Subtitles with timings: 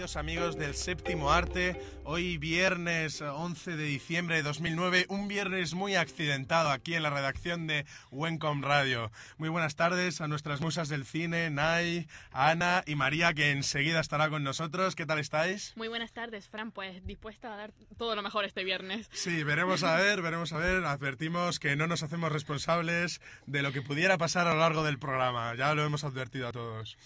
[0.00, 6.70] Amigos del séptimo arte, hoy viernes 11 de diciembre de 2009, un viernes muy accidentado
[6.70, 9.12] aquí en la redacción de Wencom Radio.
[9.36, 14.30] Muy buenas tardes a nuestras musas del cine, Nay, Ana y María, que enseguida estará
[14.30, 14.96] con nosotros.
[14.96, 15.74] ¿Qué tal estáis?
[15.76, 19.06] Muy buenas tardes, Fran, pues dispuesta a dar todo lo mejor este viernes.
[19.12, 20.82] Sí, veremos a ver, veremos a ver.
[20.86, 24.98] Advertimos que no nos hacemos responsables de lo que pudiera pasar a lo largo del
[24.98, 26.96] programa, ya lo hemos advertido a todos.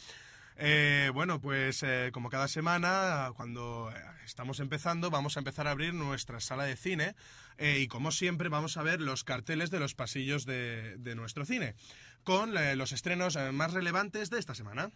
[0.56, 5.72] Eh, bueno, pues eh, como cada semana, cuando eh, estamos empezando, vamos a empezar a
[5.72, 7.16] abrir nuestra sala de cine
[7.58, 11.76] y como siempre vamos a ver los carteles de los pasillos de nuestro cine,
[12.24, 14.90] con los estrenos más relevantes de esta semana.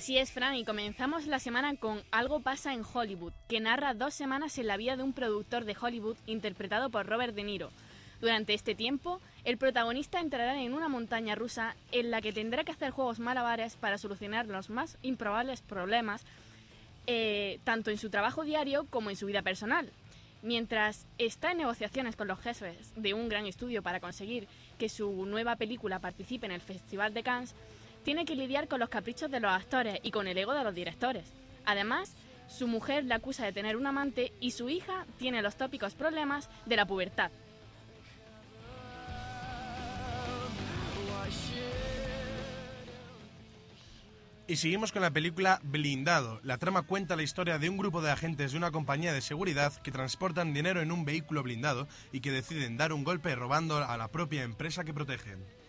[0.00, 4.14] Así es, Fran, y comenzamos la semana con Algo pasa en Hollywood, que narra dos
[4.14, 7.70] semanas en la vida de un productor de Hollywood interpretado por Robert De Niro.
[8.18, 12.72] Durante este tiempo, el protagonista entrará en una montaña rusa en la que tendrá que
[12.72, 16.24] hacer juegos malabares para solucionar los más improbables problemas,
[17.06, 19.92] eh, tanto en su trabajo diario como en su vida personal.
[20.40, 25.26] Mientras está en negociaciones con los jefes de un gran estudio para conseguir que su
[25.26, 27.54] nueva película participe en el Festival de Cannes,
[28.10, 30.74] tiene que lidiar con los caprichos de los actores y con el ego de los
[30.74, 31.32] directores.
[31.64, 32.16] Además,
[32.48, 36.50] su mujer le acusa de tener un amante y su hija tiene los tópicos problemas
[36.66, 37.30] de la pubertad.
[44.48, 46.40] Y seguimos con la película Blindado.
[46.42, 49.72] La trama cuenta la historia de un grupo de agentes de una compañía de seguridad
[49.84, 53.96] que transportan dinero en un vehículo blindado y que deciden dar un golpe robando a
[53.96, 55.59] la propia empresa que protegen.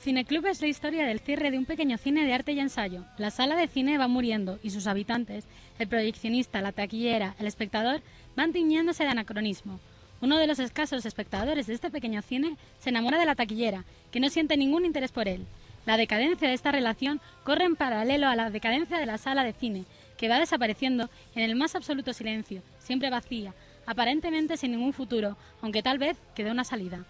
[0.00, 3.04] Cineclub es la historia del cierre de un pequeño cine de arte y ensayo.
[3.18, 5.44] La sala de cine va muriendo y sus habitantes,
[5.78, 8.02] el proyeccionista, la taquillera, el espectador,
[8.36, 9.80] van tiñéndose de anacronismo.
[10.20, 14.20] Uno de los escasos espectadores de este pequeño cine se enamora de la taquillera, que
[14.20, 15.44] no siente ningún interés por él.
[15.84, 19.52] La decadencia de esta relación corre en paralelo a la decadencia de la sala de
[19.52, 19.84] cine,
[20.16, 23.54] que va desapareciendo en el más absoluto silencio, siempre vacía,
[23.86, 27.04] aparentemente sin ningún futuro, aunque tal vez quede una salida.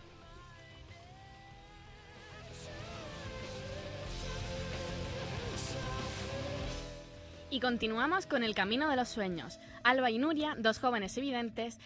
[7.56, 9.58] Y continuamos con el camino de los sueños.
[9.82, 11.78] Alba y Nuria, dos jóvenes evidentes,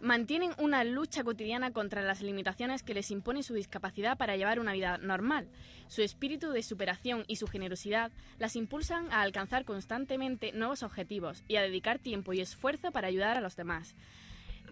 [0.00, 4.72] mantienen una lucha cotidiana contra las limitaciones que les impone su discapacidad para llevar una
[4.72, 5.46] vida normal.
[5.86, 11.54] Su espíritu de superación y su generosidad las impulsan a alcanzar constantemente nuevos objetivos y
[11.54, 13.94] a dedicar tiempo y esfuerzo para ayudar a los demás.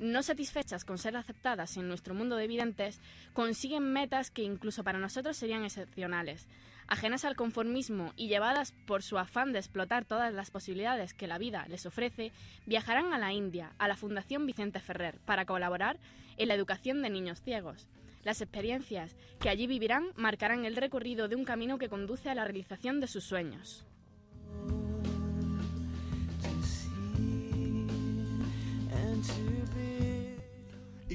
[0.01, 3.01] No satisfechas con ser aceptadas en nuestro mundo de evidentes,
[3.35, 6.49] consiguen metas que incluso para nosotros serían excepcionales
[6.91, 11.39] ajenas al conformismo y llevadas por su afán de explotar todas las posibilidades que la
[11.39, 12.33] vida les ofrece,
[12.67, 15.99] viajarán a la India, a la Fundación Vicente Ferrer, para colaborar
[16.37, 17.89] en la educación de niños ciegos.
[18.25, 22.45] Las experiencias que allí vivirán marcarán el recorrido de un camino que conduce a la
[22.45, 23.87] realización de sus sueños.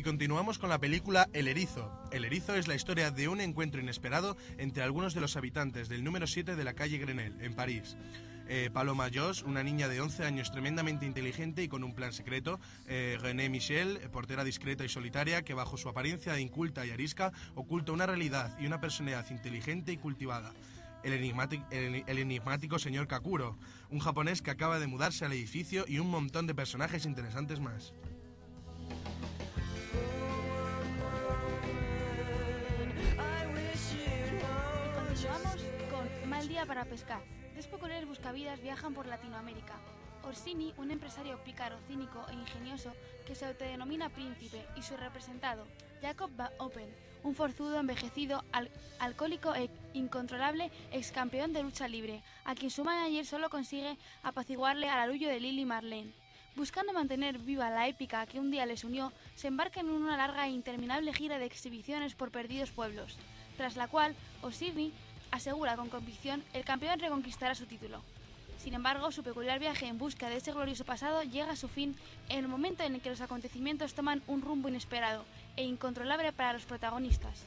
[0.06, 1.92] Continuamos con la película El Erizo.
[2.12, 6.04] El Erizo es la historia de un encuentro inesperado entre algunos de los habitantes del
[6.04, 7.98] número 7 de la calle Grenelle, en París.
[8.48, 12.60] Eh, Paloma Joss, una niña de 11 años tremendamente inteligente y con un plan secreto.
[12.86, 17.92] Eh, René Michel, portera discreta y solitaria, que bajo su apariencia inculta y arisca oculta
[17.92, 20.54] una realidad y una personalidad inteligente y cultivada.
[21.04, 23.58] El enigmático, el enigmático señor Kakuro,
[23.90, 27.92] un japonés que acaba de mudarse al edificio y un montón de personajes interesantes más.
[36.64, 37.22] Para pescar.
[37.52, 39.74] Tres peculiares buscavidas viajan por Latinoamérica.
[40.24, 42.94] Orsini, un empresario pícaro, cínico e ingenioso
[43.28, 45.68] que se autodenomina príncipe, y su representado,
[46.02, 46.88] Jacob Van Open,
[47.24, 48.44] un forzudo, envejecido,
[49.00, 54.90] alcohólico e incontrolable ex campeón de lucha libre, a quien su manager solo consigue apaciguarle
[54.90, 56.14] al arullo de Lily Marlene.
[56.56, 60.48] Buscando mantener viva la épica que un día les unió, se embarcan en una larga
[60.48, 63.18] e interminable gira de exhibiciones por perdidos pueblos,
[63.58, 64.94] tras la cual Osirni
[65.36, 68.02] asegura con convicción el campeón reconquistará su título.
[68.58, 71.96] Sin embargo, su peculiar viaje en busca de ese glorioso pasado llega a su fin
[72.30, 75.24] en el momento en el que los acontecimientos toman un rumbo inesperado
[75.56, 77.46] e incontrolable para los protagonistas.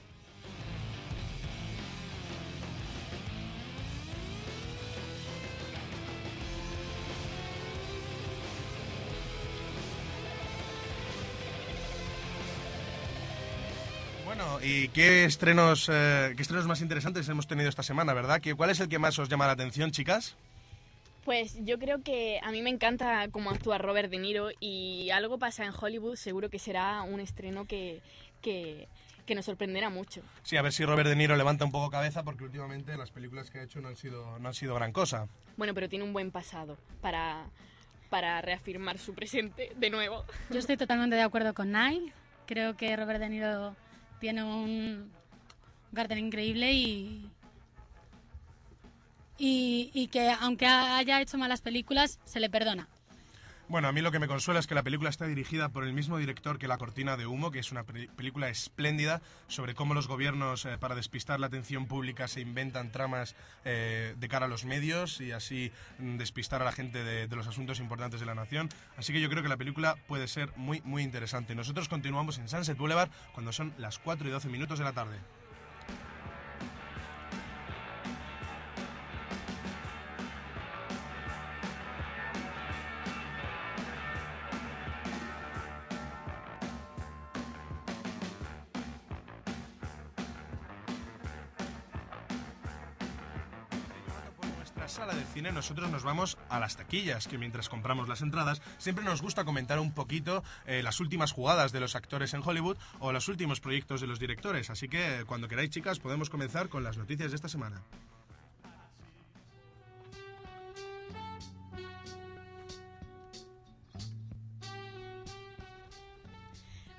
[14.39, 18.41] Bueno, ¿y qué estrenos, eh, qué estrenos más interesantes hemos tenido esta semana, verdad?
[18.41, 20.37] ¿Qué- ¿Cuál es el que más os llama la atención, chicas?
[21.25, 25.41] Pues yo creo que a mí me encanta cómo actúa Robert De Niro y algo
[25.41, 28.01] pasa en Hollywood, seguro que será un estreno que,
[28.41, 28.87] que,
[29.27, 30.23] que nos sorprenderá mucho.
[30.45, 33.51] Sí, a ver si Robert De Niro levanta un poco cabeza porque últimamente las películas
[33.51, 35.27] que ha hecho no han sido, no han sido gran cosa.
[35.57, 37.45] Bueno, pero tiene un buen pasado para,
[38.09, 40.25] para reafirmar su presente de nuevo.
[40.51, 42.13] Yo estoy totalmente de acuerdo con Nai.
[42.47, 43.75] Creo que Robert De Niro
[44.19, 45.11] tiene un
[45.95, 47.31] cartel increíble y,
[49.39, 52.89] y que aunque haya hecho malas películas, se le perdona.
[53.69, 55.93] Bueno, a mí lo que me consuela es que la película está dirigida por el
[55.93, 59.93] mismo director que La Cortina de Humo, que es una pe- película espléndida sobre cómo
[59.93, 63.37] los gobiernos, eh, para despistar la atención pública, se inventan tramas
[63.67, 67.37] eh, de cara a los medios y así mm, despistar a la gente de, de
[67.37, 68.71] los asuntos importantes de la nación.
[68.97, 71.55] Así que yo creo que la película puede ser muy, muy interesante.
[71.55, 75.19] Nosotros continuamos en Sunset Boulevard cuando son las 4 y 12 minutos de la tarde.
[94.99, 99.05] Sala de cine nosotros nos vamos a las taquillas, que mientras compramos las entradas siempre
[99.05, 103.13] nos gusta comentar un poquito eh, las últimas jugadas de los actores en Hollywood o
[103.13, 104.71] los últimos proyectos de los directores.
[104.71, 107.81] Así que cuando queráis chicas podemos comenzar con las noticias de esta semana.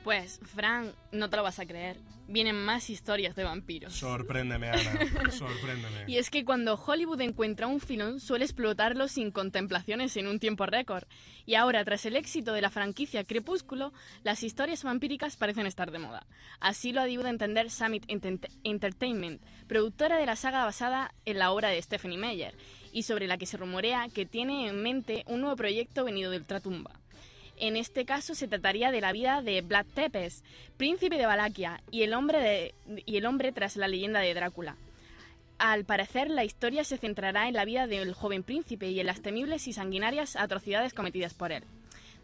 [0.06, 1.98] Pues, Fran, no te lo vas a creer.
[2.32, 3.96] Vienen más historias de vampiros.
[3.96, 6.04] Sorpréndeme, Ana, sorpréndeme.
[6.06, 10.68] Y es que cuando Hollywood encuentra un filón suele explotarlo sin contemplaciones en un tiempo
[10.68, 11.06] récord.
[11.48, 13.94] Y ahora, tras el éxito de la franquicia Crepúsculo,
[14.24, 16.28] las historias vampíricas parecen estar de moda.
[16.60, 18.06] Así lo ha dado a entender Summit
[18.64, 22.56] Entertainment, productora de la saga basada en la obra de Stephanie Meyer,
[22.92, 26.38] y sobre la que se rumorea que tiene en mente un nuevo proyecto venido de
[26.38, 27.00] ultratumba.
[27.60, 30.44] En este caso se trataría de la vida de Vlad Tepes,
[30.78, 32.74] príncipe de Valaquia y el hombre,
[33.06, 34.78] y el hombre tras la leyenda de Drácula.
[35.58, 39.22] Al parecer, la historia se centrará en la vida del joven príncipe y en las
[39.22, 41.66] temibles y sanguinarias atrocidades cometidas por él.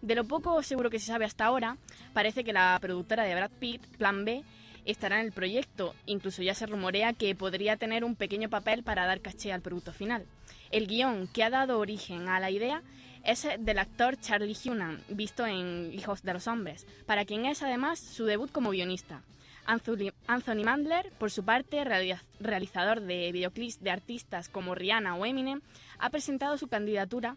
[0.02, 1.76] De lo poco seguro que se sabe hasta ahora,
[2.14, 4.42] parece que la productora de Brad Pitt, Plan B,
[4.86, 5.96] estará en el proyecto.
[6.06, 9.92] Incluso ya se rumorea que podría tener un pequeño papel para dar caché al producto
[9.92, 10.26] final.
[10.72, 12.84] El guion que ha dado origen a la idea
[13.26, 18.00] es del actor Charlie Hunnam, visto en Hijos de los Hombres, para quien es además
[18.00, 19.24] su debut como guionista.
[19.66, 25.62] Anthony, Mandler, por su parte, reali- realizador de videoclips de artistas como Rihanna o Eminem,
[25.98, 27.36] ha presentado su candidatura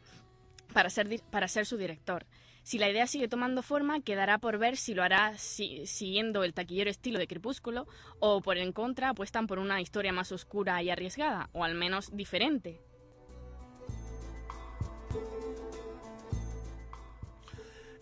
[0.75, 2.27] para ser, para ser su director.
[2.65, 6.53] Si la idea sigue tomando forma, quedará por ver si lo hará si- siguiendo el
[6.53, 7.87] taquillero estilo de Crepúsculo
[8.21, 12.15] o por en contra apuestan por una historia más oscura y arriesgada, o al menos
[12.15, 12.79] diferente.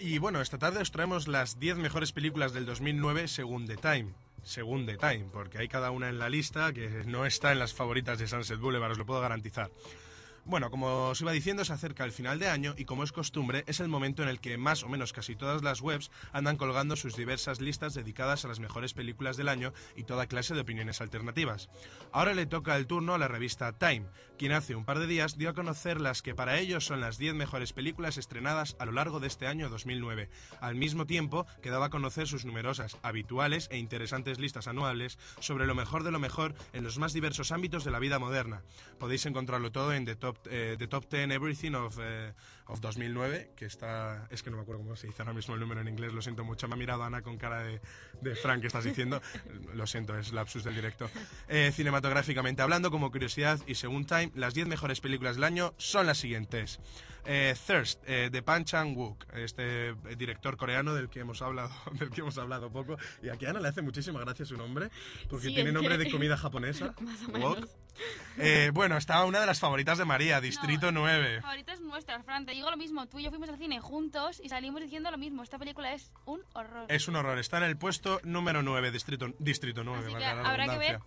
[0.06, 4.14] Y bueno, esta tarde os traemos las 10 mejores películas del 2009 según The Time.
[4.44, 7.74] Según The Time, porque hay cada una en la lista que no está en las
[7.74, 9.68] favoritas de Sunset Boulevard, os lo puedo garantizar.
[10.48, 13.64] Bueno, como os iba diciendo, se acerca el final de año y como es costumbre,
[13.66, 16.94] es el momento en el que más o menos casi todas las webs andan colgando
[16.94, 21.00] sus diversas listas dedicadas a las mejores películas del año y toda clase de opiniones
[21.00, 21.68] alternativas.
[22.12, 24.06] Ahora le toca el turno a la revista Time,
[24.38, 27.18] quien hace un par de días dio a conocer las que para ellos son las
[27.18, 30.28] 10 mejores películas estrenadas a lo largo de este año 2009.
[30.60, 35.66] Al mismo tiempo que daba a conocer sus numerosas, habituales e interesantes listas anuales sobre
[35.66, 38.62] lo mejor de lo mejor en los más diversos ámbitos de la vida moderna.
[39.00, 42.32] Podéis encontrarlo todo en The Top, eh, The Top 10 Everything of, eh,
[42.66, 44.26] of 2009, que está...
[44.30, 46.22] Es que no me acuerdo cómo se dice ahora mismo el número en inglés, lo
[46.22, 46.68] siento mucho.
[46.68, 47.80] Me ha mirado Ana con cara de,
[48.20, 49.20] de Frank, que estás diciendo?
[49.74, 51.10] Lo siento, es lapsus del directo.
[51.48, 56.06] Eh, cinematográficamente hablando, como curiosidad y según Time, las 10 mejores películas del año son
[56.06, 56.80] las siguientes.
[57.28, 62.10] Eh, Thirst, eh, de Pan Chang-wook, este eh, director coreano del que hemos hablado del
[62.10, 62.96] que hemos hablado poco.
[63.22, 64.90] Y aquí a Ana le hace muchísima gracia su nombre,
[65.28, 66.94] porque Sí, tiene nombre que- de comida japonesa.
[67.00, 67.58] Más o menos.
[68.36, 71.40] Eh, bueno, estaba una de las favoritas de María, Distrito 9.
[71.40, 72.44] Favoritas nuestras, Fran.
[72.44, 73.06] Te digo lo mismo.
[73.06, 75.42] Tú y yo fuimos al cine juntos y salimos diciendo lo mismo.
[75.42, 76.84] Esta película es un horror.
[76.88, 80.04] Es un horror, está en el puesto número 9, Distrito, Distrito 9.
[80.08, 81.00] Así que habrá que ver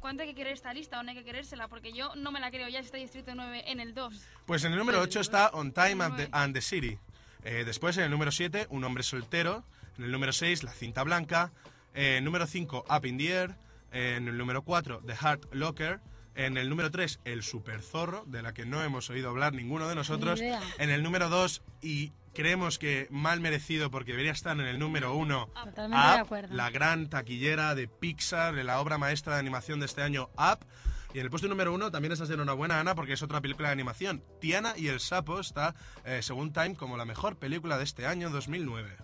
[0.00, 2.40] cuánto hay que querer esta lista o no hay que querérsela, porque yo no me
[2.40, 4.22] la creo ya si está Distrito 9 en el 2.
[4.44, 6.98] Pues en el número 8 está On Time and the, and the City.
[7.42, 9.64] Eh, después en el número 7, Un hombre soltero.
[9.96, 11.52] En el número 6, La cinta blanca.
[11.94, 13.54] Eh, número 5, Up in the Air.
[13.92, 16.00] Eh, en el número 4, The Heart Locker.
[16.34, 19.88] En el número 3, El super zorro, de la que no hemos oído hablar ninguno
[19.88, 20.40] de nosotros.
[20.40, 20.48] Ni.
[20.78, 25.14] En el número 2, y creemos que mal merecido porque debería estar en el número
[25.14, 26.54] 1, Totalmente de Up, acuerdo.
[26.54, 30.58] la gran taquillera de Pixar, de la obra maestra de animación de este año, Up.
[31.14, 33.68] Y en el puesto número uno también estás de enhorabuena, Ana, porque es otra película
[33.68, 34.24] de animación.
[34.40, 38.30] Tiana y el Sapo está, eh, según Time, como la mejor película de este año
[38.30, 38.96] 2009.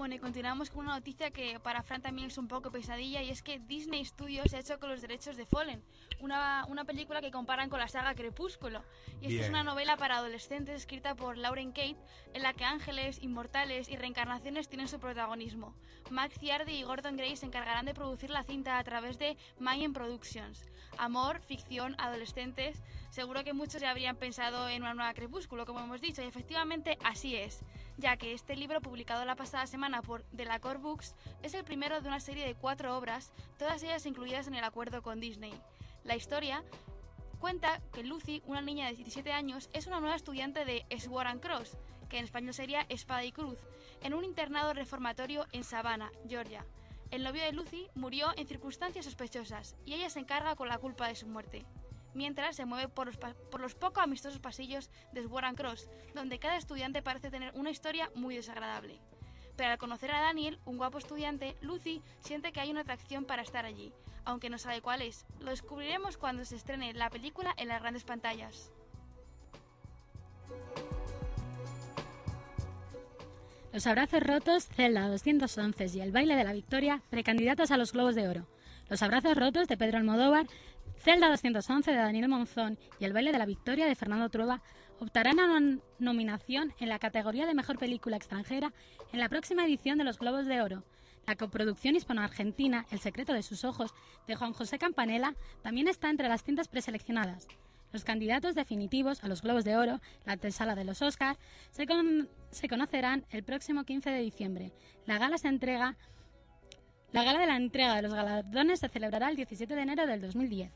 [0.00, 3.28] Bueno, y continuamos con una noticia que para Fran también es un poco pesadilla y
[3.28, 5.84] es que Disney Studios se ha hecho con los derechos de Fallen,
[6.20, 8.82] una, una película que comparan con la saga Crepúsculo.
[9.20, 11.98] Y esta es una novela para adolescentes escrita por Lauren Kate
[12.32, 15.74] en la que ángeles, inmortales y reencarnaciones tienen su protagonismo.
[16.08, 19.92] Max Ciardi y Gordon Gray se encargarán de producir la cinta a través de Mayen
[19.92, 20.70] Productions.
[20.96, 22.82] Amor, ficción, adolescentes.
[23.10, 26.96] Seguro que muchos ya habrían pensado en una nueva Crepúsculo, como hemos dicho, y efectivamente
[27.04, 27.64] así es,
[28.00, 32.08] ya que este libro, publicado la pasada semana por Delacour Books, es el primero de
[32.08, 35.52] una serie de cuatro obras, todas ellas incluidas en el acuerdo con Disney.
[36.04, 36.64] La historia
[37.38, 41.42] cuenta que Lucy, una niña de 17 años, es una nueva estudiante de Sword and
[41.42, 41.76] Cross,
[42.08, 43.58] que en español sería Espada y Cruz,
[44.02, 46.64] en un internado reformatorio en Savannah, Georgia.
[47.10, 51.08] El novio de Lucy murió en circunstancias sospechosas y ella se encarga con la culpa
[51.08, 51.66] de su muerte.
[52.14, 56.38] Mientras se mueve por los, por los poco amistosos pasillos de Sword and Cross, donde
[56.38, 59.00] cada estudiante parece tener una historia muy desagradable.
[59.56, 63.42] Pero al conocer a Daniel, un guapo estudiante, Lucy siente que hay una atracción para
[63.42, 63.92] estar allí,
[64.24, 65.26] aunque no sabe cuál es.
[65.38, 68.72] Lo descubriremos cuando se estrene la película en las grandes pantallas.
[73.72, 78.16] Los abrazos rotos, Zelda 211 y el baile de la victoria, precandidatos a los Globos
[78.16, 78.46] de Oro.
[78.88, 80.46] Los abrazos rotos de Pedro Almodóvar,
[81.02, 84.62] Zelda 211 de Daniel Monzón y el baile de la victoria de Fernando Trueba
[84.98, 88.72] optarán a una nominación en la categoría de mejor película extranjera
[89.12, 90.84] en la próxima edición de los Globos de Oro.
[91.26, 93.94] La coproducción hispano-argentina El secreto de sus ojos
[94.26, 97.46] de Juan José Campanella también está entre las cintas preseleccionadas.
[97.92, 101.38] Los candidatos definitivos a los Globos de Oro, la antesala de los Oscar,
[101.70, 104.72] se, con- se conocerán el próximo 15 de diciembre.
[105.06, 105.36] La gala
[107.12, 110.20] la gala de la entrega de los galardones se celebrará el 17 de enero del
[110.20, 110.70] 2010.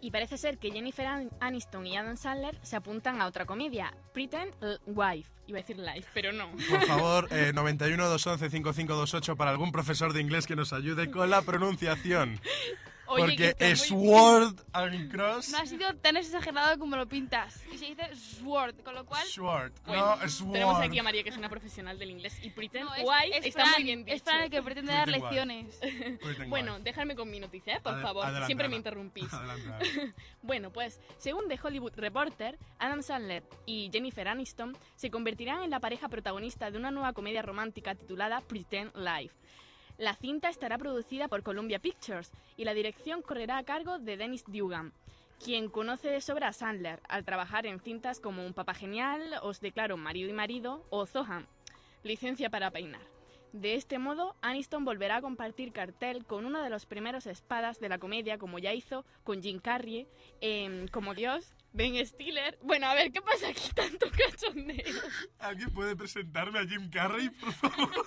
[0.00, 3.94] Y parece ser que Jennifer An- Aniston y Adam Sandler se apuntan a otra comedia,
[4.12, 4.52] Pretend
[4.86, 5.30] Wife.
[5.46, 6.50] Iba a decir Life, pero no.
[6.68, 11.30] Por favor, eh, 91 211 5528 para algún profesor de inglés que nos ayude con
[11.30, 12.38] la pronunciación.
[13.06, 15.50] Oye, que Porque está muy Sword and Cross.
[15.50, 17.62] No ha sido tan exagerado como lo pintas.
[17.72, 19.26] Y se dice Sword, con lo cual...
[19.26, 19.72] Sword.
[19.86, 20.52] Bueno, no, Sword.
[20.52, 23.04] tenemos aquí a María, que es una profesional del inglés, y Pretend No, es,
[23.38, 24.16] es está Fran, muy bien dicho.
[24.16, 25.78] Es Fran el que pretende dar lecciones.
[26.48, 27.80] Bueno, dejarme con mi noticia, ¿eh?
[27.82, 28.24] por Adel- favor.
[28.24, 29.28] adelante, Siempre me interrumpís.
[30.42, 35.80] Bueno, pues, según The Hollywood Reporter, Adam Sandler y Jennifer Aniston se convertirán en la
[35.80, 39.34] pareja protagonista de una nueva comedia romántica titulada Pretend Life.
[39.98, 44.44] La cinta estará producida por Columbia Pictures y la dirección correrá a cargo de Dennis
[44.48, 44.92] Dugan,
[45.42, 49.60] quien conoce de sobra a Sandler al trabajar en cintas como Un papá genial, Os
[49.60, 51.46] declaro marido y marido o Zohan,
[52.02, 53.02] licencia para peinar.
[53.52, 57.88] De este modo, Aniston volverá a compartir cartel con uno de los primeros espadas de
[57.88, 60.08] la comedia, como ya hizo con Jim Carrey,
[60.40, 62.58] en Como Dios, Ben Stiller.
[62.62, 65.00] Bueno, a ver, ¿qué pasa aquí tanto cachondeo?
[65.38, 68.06] ¿Alguien puede presentarme a Jim Carrey, por favor?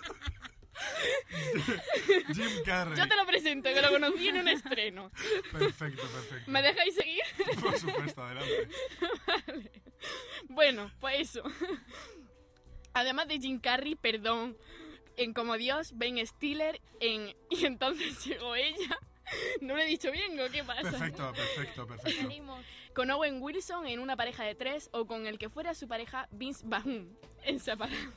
[2.34, 2.98] Jim Carrey.
[2.98, 5.12] Yo te lo presento, que lo conocí en un estreno.
[5.52, 6.52] Perfecto, perfecto.
[6.52, 7.22] ¿Me dejáis seguir?
[7.62, 8.70] Por supuesto, adelante.
[10.50, 11.44] Bueno, pues eso.
[12.94, 14.58] Además de Jim Carrey, perdón,
[15.18, 18.98] en Como Dios, Ben Stiller, en Y entonces llegó ella.
[19.62, 20.84] ¿No lo he dicho bien o qué pasa?
[20.84, 22.30] Perfecto, perfecto, perfecto.
[22.94, 26.28] Con Owen Wilson en una pareja de tres o con el que fuera su pareja
[26.32, 28.14] Vince Vaughn en separado.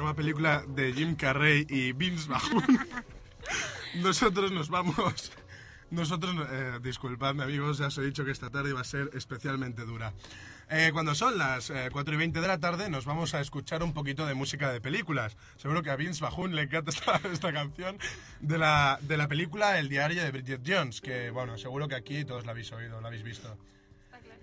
[0.00, 2.64] Nueva película de Jim Carrey y Vince Vaughn,
[3.96, 5.32] nosotros nos vamos...
[5.90, 9.84] Nosotros, eh, disculpadme amigos, ya os he dicho que esta tarde va a ser especialmente
[9.84, 10.14] dura.
[10.70, 13.82] Eh, cuando son las eh, 4 y 20 de la tarde nos vamos a escuchar
[13.82, 15.36] un poquito de música de películas.
[15.56, 17.98] Seguro que a Vince Vaughn le encanta esta, esta canción
[18.38, 22.24] de la, de la película El diario de Bridget Jones, que bueno, seguro que aquí
[22.24, 23.58] todos la habéis oído, la habéis visto.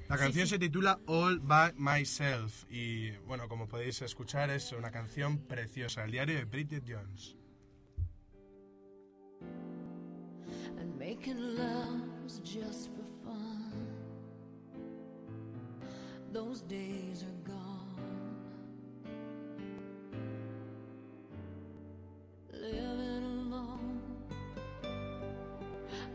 [0.10, 5.38] La canción se titula All By Myself y bueno, como podéis escuchar es una canción
[5.40, 7.36] preciosa, el diario de Bridget Jones.
[10.80, 13.88] and making love was just for fun.
[16.32, 17.96] Those days are gone.
[22.54, 24.02] Living alone,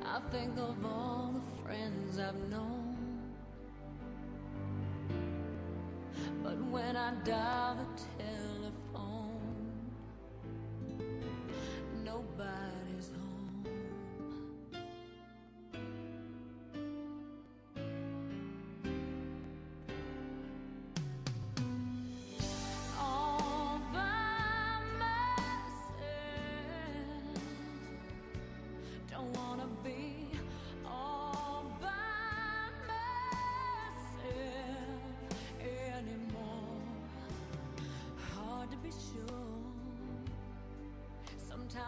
[0.05, 2.82] I think of all the friends I've known.
[6.43, 8.52] But when I dial the telephone,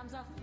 [0.07, 0.34] Sometimes I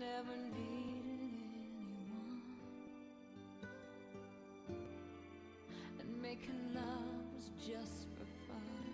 [0.00, 2.40] never needed anyone,
[5.98, 8.88] and making love was just for fun.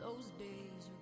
[0.00, 1.01] Those days are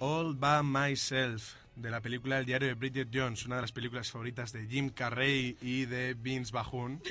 [0.00, 4.10] All By Myself, de la película El diario de Bridget Jones, una de las películas
[4.10, 7.02] favoritas de Jim Carrey y de Vince Vaughn,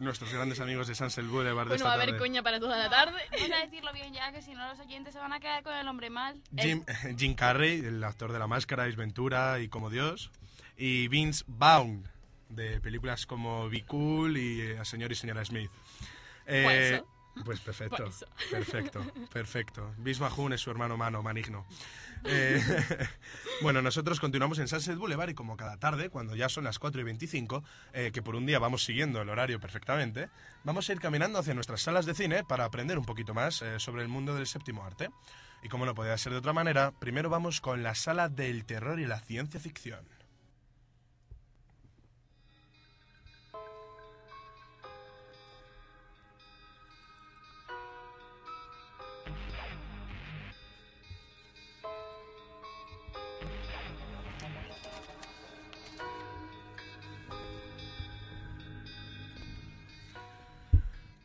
[0.00, 2.18] nuestros grandes amigos de Sunset Boulevard de Bueno, esta va a haber tarde.
[2.18, 3.20] coña para toda la tarde.
[3.30, 5.74] Vamos a decirlo bien ya, que si no los oyentes se van a quedar con
[5.76, 6.42] el hombre mal.
[6.58, 6.84] Jim,
[7.16, 10.32] Jim Carrey, el actor de La Máscara, Ventura y Como Dios,
[10.76, 12.08] y Vince Vaughn,
[12.48, 15.70] de películas como Be Cool y eh, Señor y Señora Smith.
[16.46, 17.02] Eh,
[17.44, 19.94] Pues perfecto, Pues perfecto, perfecto.
[19.98, 21.66] Vaughn es su hermano mano, manigno.
[22.24, 22.60] Eh,
[23.62, 27.00] bueno, nosotros continuamos en Sunset Boulevard y como cada tarde, cuando ya son las 4
[27.00, 30.28] y 25, eh, que por un día vamos siguiendo el horario perfectamente,
[30.64, 33.78] vamos a ir caminando hacia nuestras salas de cine para aprender un poquito más eh,
[33.78, 35.10] sobre el mundo del séptimo arte.
[35.62, 39.00] Y como no podía ser de otra manera, primero vamos con la sala del terror
[39.00, 40.15] y la ciencia ficción.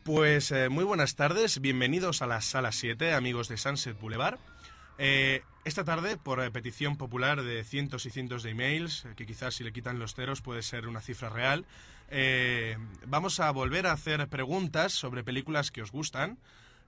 [0.04, 4.40] Pues eh, muy buenas tardes, bienvenidos a la sala 7, amigos de Sunset Boulevard.
[4.98, 9.54] Eh, esta tarde, por eh, petición popular de cientos y cientos de emails, que quizás
[9.54, 11.66] si le quitan los ceros puede ser una cifra real,
[13.06, 16.36] vamos a volver a hacer preguntas sobre películas que os gustan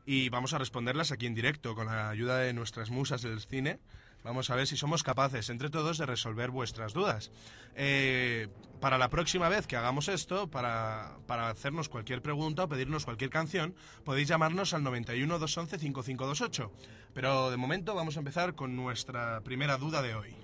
[0.05, 3.79] y vamos a responderlas aquí en directo con la ayuda de nuestras musas del cine.
[4.25, 7.31] Vamos a ver si somos capaces entre todos de resolver vuestras dudas.
[7.75, 8.49] Eh,
[8.81, 13.29] para la próxima vez que hagamos esto, para, para hacernos cualquier pregunta o pedirnos cualquier
[13.29, 16.73] canción, podéis llamarnos al 91 211 5528.
[17.13, 20.35] Pero de momento vamos a empezar con nuestra primera duda de hoy.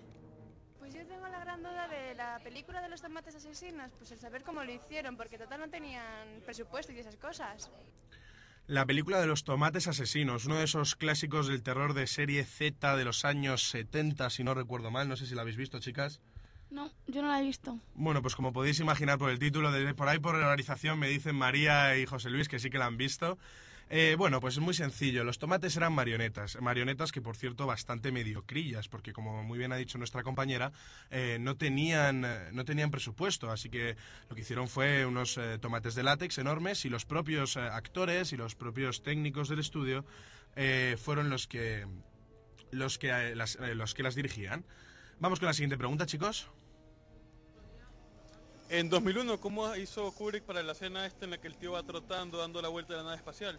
[0.79, 4.19] Pues yo tengo la gran duda de la película de los tomates asesinos, pues el
[4.19, 7.71] saber cómo lo hicieron, porque total no tenían presupuesto y esas cosas.
[8.71, 12.97] La película de los tomates asesinos, uno de esos clásicos del terror de serie Z
[12.97, 16.21] de los años 70, si no recuerdo mal, no sé si la habéis visto, chicas.
[16.71, 17.81] No, yo no la he visto.
[17.97, 21.09] Bueno, pues como podéis imaginar por el título, de, por ahí por la realización me
[21.09, 23.39] dicen María y José Luis que sí que la han visto.
[23.93, 25.25] Eh, bueno, pues es muy sencillo.
[25.25, 26.57] Los tomates eran marionetas.
[26.61, 30.71] Marionetas que, por cierto, bastante mediocrillas, porque como muy bien ha dicho nuestra compañera,
[31.11, 33.51] eh, no, tenían, eh, no tenían presupuesto.
[33.51, 33.97] Así que
[34.29, 38.37] lo que hicieron fue unos eh, tomates de látex enormes y los propios actores y
[38.37, 40.05] los propios técnicos del estudio
[40.99, 41.87] fueron los que,
[42.71, 44.65] los, que, los que las dirigían.
[45.19, 46.51] Vamos con la siguiente pregunta, chicos.
[48.71, 51.83] En 2001, ¿cómo hizo Kubrick para la escena esta en la que el tío va
[51.83, 53.59] trotando dando la vuelta de la nave espacial?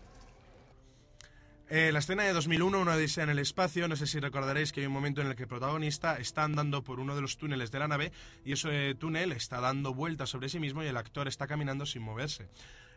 [1.69, 4.79] Eh, la escena de 2001, una odisea en el espacio, no sé si recordaréis que
[4.79, 7.71] hay un momento en el que el protagonista está andando por uno de los túneles
[7.71, 8.13] de la nave
[8.45, 12.03] y ese túnel está dando vueltas sobre sí mismo y el actor está caminando sin
[12.03, 12.47] moverse.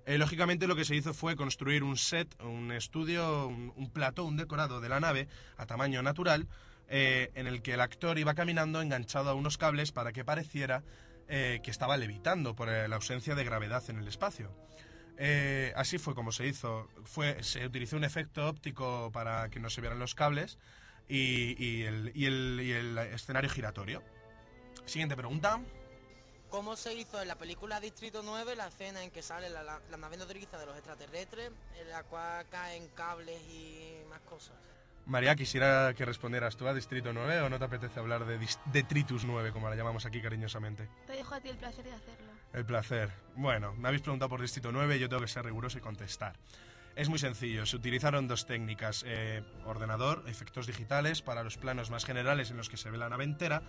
[0.07, 4.25] Eh, lógicamente lo que se hizo fue construir un set, un estudio, un, un plató,
[4.25, 6.47] un decorado de la nave a tamaño natural
[6.89, 10.85] eh, en el que el actor iba caminando enganchado a unos cables para que pareciera
[11.29, 14.55] eh, que estaba levitando por eh, la ausencia de gravedad en el espacio.
[15.17, 16.89] Eh, así fue como se hizo.
[17.05, 20.59] Fue, se utilizó un efecto óptico para que no se vieran los cables
[21.09, 24.03] y, el escenario giratorio.
[24.85, 25.61] Siguiente pregunta.
[26.51, 29.81] ¿Cómo se hizo en la película Distrito 9 la escena en que sale la, la,
[29.91, 34.74] la nave nodriza de los extraterrestres, en la cual caen cables y más cosas?
[35.07, 38.39] María, quisiera que respondieras tú a Distrito 9 o no te apetece hablar de
[38.73, 40.89] Detritus 9, como la llamamos aquí cariñosamente.
[41.07, 42.33] Te dejo a ti el placer de hacerlo.
[42.55, 43.11] El placer.
[43.37, 46.37] Bueno, me habéis preguntado por Distrito 9 y yo tengo que ser riguroso y contestar.
[46.97, 52.05] Es muy sencillo, se utilizaron dos técnicas, eh, ordenador, efectos digitales para los planos más
[52.05, 53.63] generales en los que se ve la nave entera,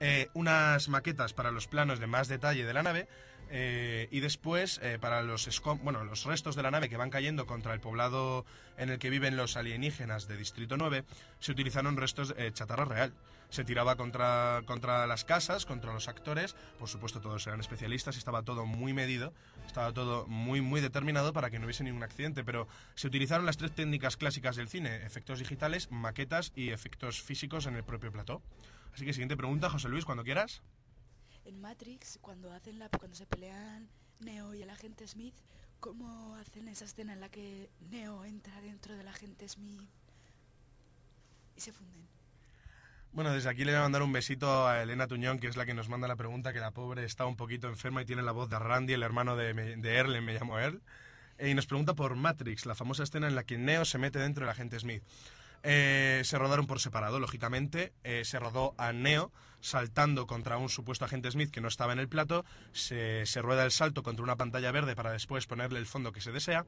[0.00, 3.06] eh, unas maquetas para los planos de más detalle de la nave
[3.50, 7.46] eh, y después eh, para los, bueno, los restos de la nave que van cayendo
[7.46, 8.46] contra el poblado
[8.78, 11.04] en el que viven los alienígenas de Distrito 9,
[11.40, 13.12] se utilizaron restos de chatarra real.
[13.50, 18.42] Se tiraba contra, contra las casas, contra los actores, por supuesto todos eran especialistas, estaba
[18.42, 19.34] todo muy medido,
[19.66, 23.56] estaba todo muy muy determinado para que no hubiese ningún accidente, pero se utilizaron las
[23.56, 28.40] tres técnicas clásicas del cine, efectos digitales, maquetas y efectos físicos en el propio plató.
[28.94, 30.62] Así que siguiente pregunta, José Luis, cuando quieras.
[31.44, 33.88] En Matrix, cuando hacen la, cuando se pelean
[34.20, 35.34] Neo y el agente Smith,
[35.80, 39.88] ¿cómo hacen esa escena en la que Neo entra dentro del agente Smith
[41.56, 42.06] y se funden?
[43.12, 45.66] Bueno, desde aquí le voy a mandar un besito a Elena Tuñón, que es la
[45.66, 48.30] que nos manda la pregunta, que la pobre está un poquito enferma y tiene la
[48.30, 50.80] voz de Randy, el hermano de, de Erlen, me llamo Earl.
[51.38, 54.18] Eh, y nos pregunta por Matrix, la famosa escena en la que Neo se mete
[54.18, 55.02] dentro del agente Smith.
[55.62, 57.92] Eh, se rodaron por separado, lógicamente.
[58.04, 61.98] Eh, se rodó a Neo saltando contra un supuesto agente Smith que no estaba en
[61.98, 62.44] el plato.
[62.72, 66.20] Se, se rueda el salto contra una pantalla verde para después ponerle el fondo que
[66.20, 66.66] se desea.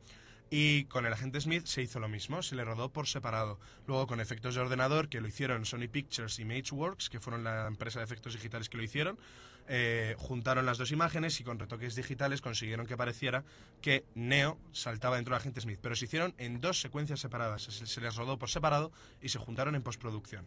[0.54, 3.58] Y con el agente Smith se hizo lo mismo, se le rodó por separado.
[3.86, 7.66] Luego con efectos de ordenador, que lo hicieron Sony Pictures y Mageworks, que fueron la
[7.66, 9.18] empresa de efectos digitales que lo hicieron,
[9.68, 13.44] eh, juntaron las dos imágenes y con retoques digitales consiguieron que pareciera
[13.80, 15.78] que Neo saltaba dentro del agente Smith.
[15.82, 19.38] Pero se hicieron en dos secuencias separadas, se, se les rodó por separado y se
[19.38, 20.46] juntaron en postproducción.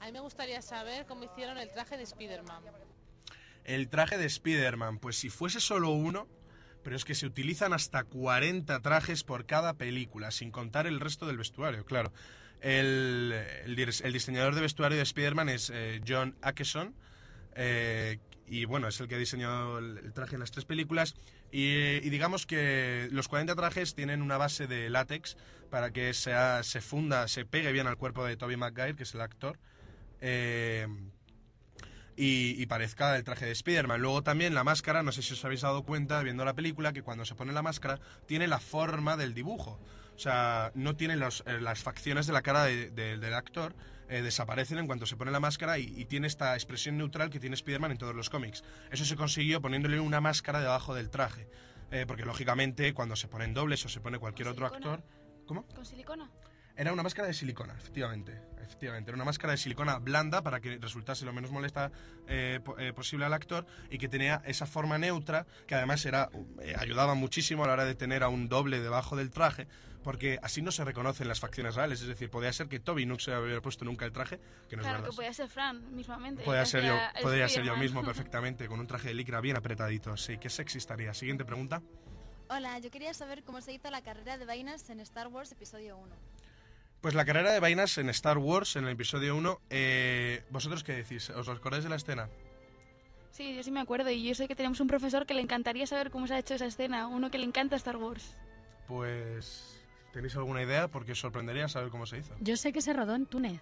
[0.00, 2.62] A mí me gustaría saber cómo hicieron el traje de Spider-Man.
[3.64, 6.26] El traje de Spider-Man, pues si fuese solo uno,
[6.82, 11.26] pero es que se utilizan hasta 40 trajes por cada película, sin contar el resto
[11.28, 12.12] del vestuario, claro.
[12.60, 13.32] El,
[13.64, 16.94] el dir- el diseñador de vestuario de Spider-Man es eh, John Akeson,
[17.54, 21.14] eh, y bueno, es el que diseñó el, traje en las tres películas.
[21.50, 25.36] Y, digamos que los 40 trajes tienen una base de látex
[25.70, 29.14] para que sea, se funda, se pegue bien al cuerpo de Tobey Maguire, que es
[29.14, 29.58] el actor.
[30.20, 30.86] Eh,
[32.14, 34.00] y, y parezca el traje de Spider-Man.
[34.00, 37.02] Luego también la máscara, no sé si os habéis dado cuenta viendo la película, que
[37.02, 39.80] cuando se pone la máscara tiene la forma del dibujo.
[40.14, 43.74] O sea, no tiene los, eh, las facciones de la cara de- de- del actor,
[44.08, 47.40] eh, desaparecen en cuanto se pone la máscara y, y tiene esta expresión neutral que
[47.40, 48.62] tiene Spider-Man en todos los cómics.
[48.90, 51.48] Eso se consiguió poniéndole una máscara debajo del traje.
[51.94, 54.94] eh, porque lógicamente cuando se ponen dobles o se pone cualquier otro silicona?
[54.94, 55.08] actor...
[55.46, 55.66] ¿Cómo?
[55.74, 56.30] ¿Con silicona?
[56.74, 58.40] Era una máscara de silicona, efectivamente.
[58.62, 61.92] Efectivamente, era una máscara de silicona blanda para que resultase lo menos molesta
[62.26, 66.30] eh, po- eh, posible al actor y que tenía esa forma neutra que además era
[66.62, 69.68] eh, ayudaba muchísimo a la hora de tener a un doble debajo del traje
[70.02, 72.00] porque así no se reconocen las facciones reales.
[72.00, 74.38] Es decir, podía ser que Toby no se hubiera puesto nunca el traje,
[74.68, 75.16] que no claro, es que verdad.
[75.16, 76.42] podía ser Fran mismamente.
[76.42, 79.56] Podría que ser, yo, podría ser yo mismo perfectamente, con un traje de licra bien
[79.56, 80.16] apretadito.
[80.16, 81.14] Sí, qué sexy estaría.
[81.14, 81.82] Siguiente pregunta.
[82.48, 85.96] Hola, yo quería saber cómo se hizo la carrera de vainas en Star Wars Episodio
[85.96, 86.14] 1.
[87.00, 90.92] Pues la carrera de vainas en Star Wars, en el episodio 1, eh, ¿vosotros qué
[90.92, 91.30] decís?
[91.30, 92.28] ¿Os acordáis de la escena?
[93.32, 94.10] Sí, yo sí me acuerdo.
[94.10, 96.54] Y yo sé que tenemos un profesor que le encantaría saber cómo se ha hecho
[96.54, 97.08] esa escena.
[97.08, 98.36] Uno que le encanta Star Wars.
[98.86, 99.81] Pues...
[100.12, 100.88] ¿Tenéis alguna idea?
[100.88, 102.34] Porque os sorprendería saber cómo se hizo.
[102.40, 103.60] Yo sé que se rodó en Túnez.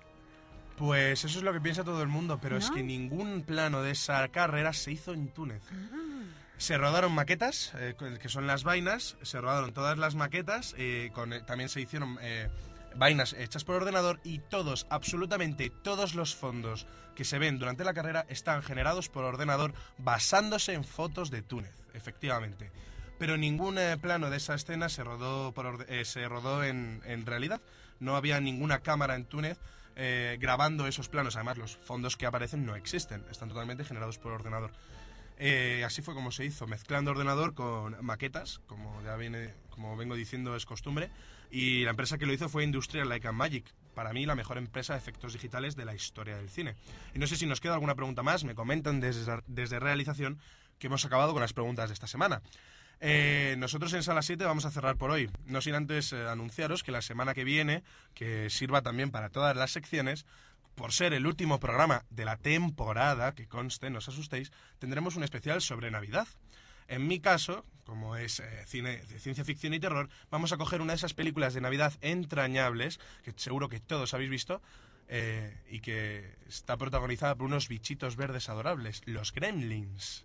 [0.76, 3.90] Pues eso es lo que piensa todo el mundo, pero es que ningún plano de
[3.90, 5.62] esa carrera se hizo en Túnez.
[6.56, 11.32] Se rodaron maquetas, eh, que son las vainas, se rodaron todas las maquetas, eh, con,
[11.34, 12.48] eh, también se hicieron eh,
[12.96, 17.94] vainas hechas por ordenador y todos, absolutamente todos los fondos que se ven durante la
[17.94, 22.70] carrera están generados por ordenador basándose en fotos de Túnez, efectivamente.
[23.20, 27.24] Pero ningún eh, plano de esa escena se rodó, por eh, se rodó en, en
[27.24, 27.60] realidad.
[28.00, 29.58] No había ninguna cámara en Túnez
[29.94, 31.36] eh, grabando esos planos.
[31.36, 34.72] Además, los fondos que aparecen no existen, están totalmente generados por ordenador.
[35.36, 40.14] Eh, así fue como se hizo, mezclando ordenador con maquetas, como ya viene, como vengo
[40.14, 41.10] diciendo es costumbre,
[41.50, 44.58] y la empresa que lo hizo fue Industrial Light and Magic, para mí la mejor
[44.58, 46.76] empresa de efectos digitales de la historia del cine.
[47.14, 50.38] Y no sé si nos queda alguna pregunta más, me comentan desde, desde realización
[50.78, 52.42] que hemos acabado con las preguntas de esta semana.
[53.00, 56.82] Eh, nosotros en Sala 7 vamos a cerrar por hoy, no sin antes eh, anunciaros
[56.82, 57.82] que la semana que viene,
[58.14, 60.26] que sirva también para todas las secciones,
[60.74, 65.24] por ser el último programa de la temporada, que conste, no os asustéis, tendremos un
[65.24, 66.28] especial sobre Navidad.
[66.88, 70.80] En mi caso, como es eh, cine de ciencia ficción y terror, vamos a coger
[70.80, 74.60] una de esas películas de Navidad entrañables, que seguro que todos habéis visto,
[75.08, 80.24] eh, y que está protagonizada por unos bichitos verdes adorables, los Gremlins,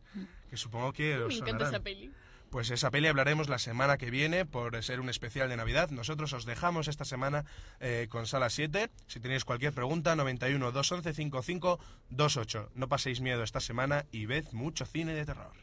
[0.50, 2.12] que supongo que os Me encanta esa peli.
[2.50, 5.90] Pues esa peli hablaremos la semana que viene por ser un especial de Navidad.
[5.90, 7.46] Nosotros os dejamos esta semana
[7.80, 8.90] eh, con Sala 7.
[9.08, 11.80] Si tenéis cualquier pregunta, 91 211 55
[12.10, 12.72] 28.
[12.76, 15.54] No paséis miedo esta semana y ved mucho cine de terror.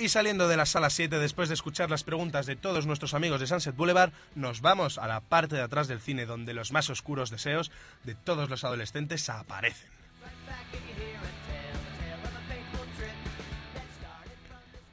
[0.00, 3.38] Y saliendo de la sala 7, después de escuchar las preguntas de todos nuestros amigos
[3.38, 6.88] de Sunset Boulevard, nos vamos a la parte de atrás del cine donde los más
[6.88, 7.70] oscuros deseos
[8.04, 9.90] de todos los adolescentes aparecen.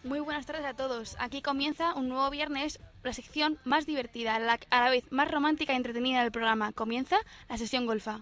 [0.03, 1.15] Muy buenas tardes a todos.
[1.19, 5.71] Aquí comienza un nuevo viernes, la sección más divertida, la a la vez más romántica
[5.71, 6.73] y entretenida del programa.
[6.73, 7.15] Comienza
[7.47, 8.19] la sesión golfa.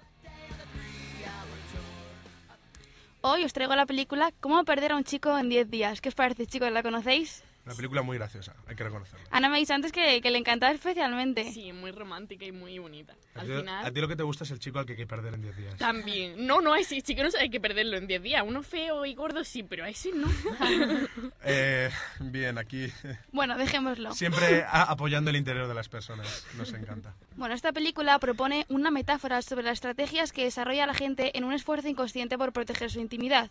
[3.28, 6.00] Hoy os traigo la película Cómo perder a un chico en 10 días.
[6.00, 6.72] ¿Qué os parece, chicos?
[6.72, 7.44] ¿La conocéis?
[7.66, 9.26] Una película muy graciosa, hay que reconocerlo.
[9.32, 11.52] Ana me dicho antes que, que le encantaba especialmente.
[11.52, 13.14] Sí, muy romántica y muy bonita.
[13.34, 13.86] A Al ti, final...
[13.86, 15.42] a ti lo que te gusta es el chico al que hay que perder en
[15.42, 15.76] 10 días.
[15.78, 16.46] También.
[16.46, 18.44] No, no, a ese chico no hay que perderlo en 10 días.
[18.46, 20.28] Uno feo y gordo sí, pero a ese no.
[21.48, 22.92] Eh, bien, aquí
[23.32, 24.14] Bueno, dejémoslo.
[24.14, 26.46] siempre a- apoyando el interior de las personas.
[26.58, 27.14] Nos encanta.
[27.36, 31.54] Bueno, esta película propone una metáfora sobre las estrategias que desarrolla la gente en un
[31.54, 33.50] esfuerzo inconsciente por proteger su intimidad.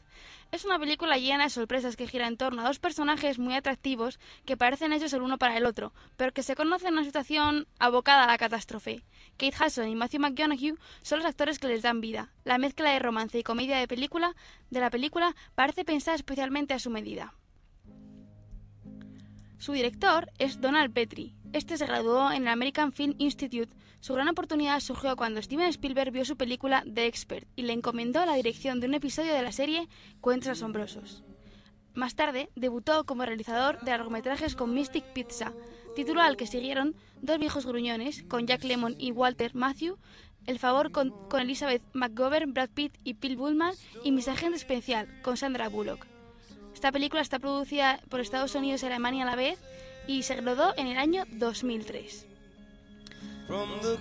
[0.52, 4.03] Es una película llena de sorpresas que gira en torno a dos personajes muy atractivos
[4.44, 7.66] que parecen hechos el uno para el otro, pero que se conocen en una situación
[7.78, 9.04] abocada a la catástrofe.
[9.36, 12.32] Kate Hudson y Matthew McConaughey son los actores que les dan vida.
[12.44, 14.34] La mezcla de romance y comedia de película
[14.70, 17.34] de la película parece pensada especialmente a su medida.
[19.58, 21.34] Su director es Donald Petrie.
[21.54, 23.74] Este se graduó en el American Film Institute.
[24.00, 28.26] Su gran oportunidad surgió cuando Steven Spielberg vio su película The Expert y le encomendó
[28.26, 29.88] la dirección de un episodio de la serie
[30.20, 31.24] Cuentos Asombrosos.
[31.94, 35.52] Más tarde, debutó como realizador de largometrajes con Mystic Pizza,
[35.94, 39.96] título al que siguieron Dos viejos gruñones, con Jack Lemmon y Walter Matthew,
[40.46, 45.36] El favor con, Elizabeth McGovern, Brad Pitt y Bill Bullman, y Mis agentes especial, con
[45.36, 46.04] Sandra Bullock.
[46.74, 49.60] Esta película está producida por Estados Unidos y Alemania a la vez
[50.08, 52.26] y se rodó en el año 2003.
[53.46, 53.96] From the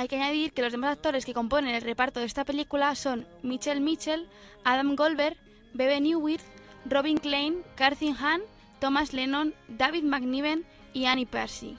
[0.00, 3.26] Hay que añadir que los demás actores que componen el reparto de esta película son
[3.42, 4.30] Michelle Mitchell,
[4.64, 5.36] Adam Goldberg,
[5.74, 6.40] Bebe Newirth,
[6.86, 8.40] Robin Klein, Carthy Hahn,
[8.78, 11.76] Thomas Lennon, David McNiven y Annie Percy.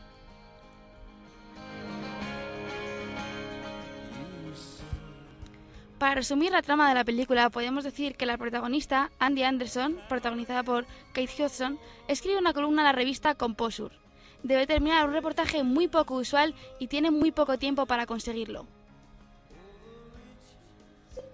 [5.98, 10.62] Para resumir la trama de la película, podemos decir que la protagonista, Andy Anderson, protagonizada
[10.62, 14.01] por Kate Hudson, escribe una columna en la revista Composure.
[14.43, 18.65] Debe terminar un reportaje muy poco usual y tiene muy poco tiempo para conseguirlo.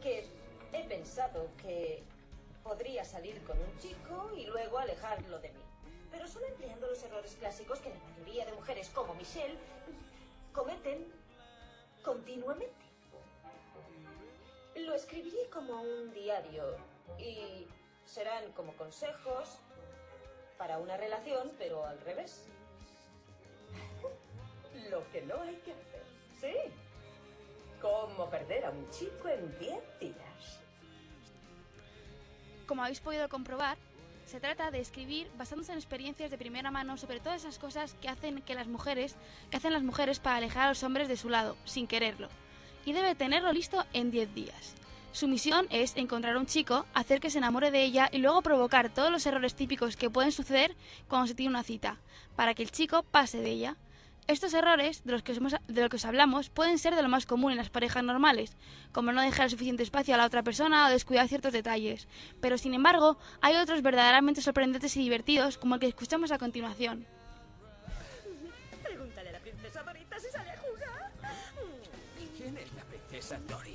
[0.01, 0.25] Que
[0.71, 2.03] he pensado que
[2.63, 5.59] podría salir con un chico y luego alejarlo de mí.
[6.11, 9.57] Pero solo empleando los errores clásicos que la mayoría de mujeres como Michelle
[10.53, 11.05] cometen
[12.03, 12.85] continuamente.
[14.75, 16.77] Lo escribiré como un diario
[17.19, 17.67] y
[18.05, 19.59] serán como consejos
[20.57, 22.47] para una relación, pero al revés.
[24.89, 26.03] Lo que no hay que hacer.
[26.39, 26.71] Sí.
[27.81, 30.59] Cómo perder a un chico en 10 días.
[32.65, 33.77] Como habéis podido comprobar,
[34.25, 38.09] se trata de escribir basándose en experiencias de primera mano sobre todas esas cosas que
[38.09, 39.15] hacen que las mujeres,
[39.49, 42.27] que hacen las mujeres para alejar a los hombres de su lado, sin quererlo.
[42.85, 44.75] Y debe tenerlo listo en 10 días.
[45.13, 48.41] Su misión es encontrar a un chico, hacer que se enamore de ella y luego
[48.41, 50.75] provocar todos los errores típicos que pueden suceder
[51.07, 51.97] cuando se tiene una cita,
[52.35, 53.77] para que el chico pase de ella.
[54.27, 57.07] Estos errores de los, que os, de los que os hablamos pueden ser de lo
[57.07, 58.57] más común en las parejas normales,
[58.91, 62.09] como no dejar suficiente espacio a la otra persona o descuidar ciertos detalles.
[62.41, 67.07] Pero sin embargo, hay otros verdaderamente sorprendentes y divertidos, como el que escuchamos a continuación.
[68.83, 71.11] Pregúntale a la princesa Dorita si sale a jugar.
[72.37, 73.66] ¿Quién es la princesa Dorita?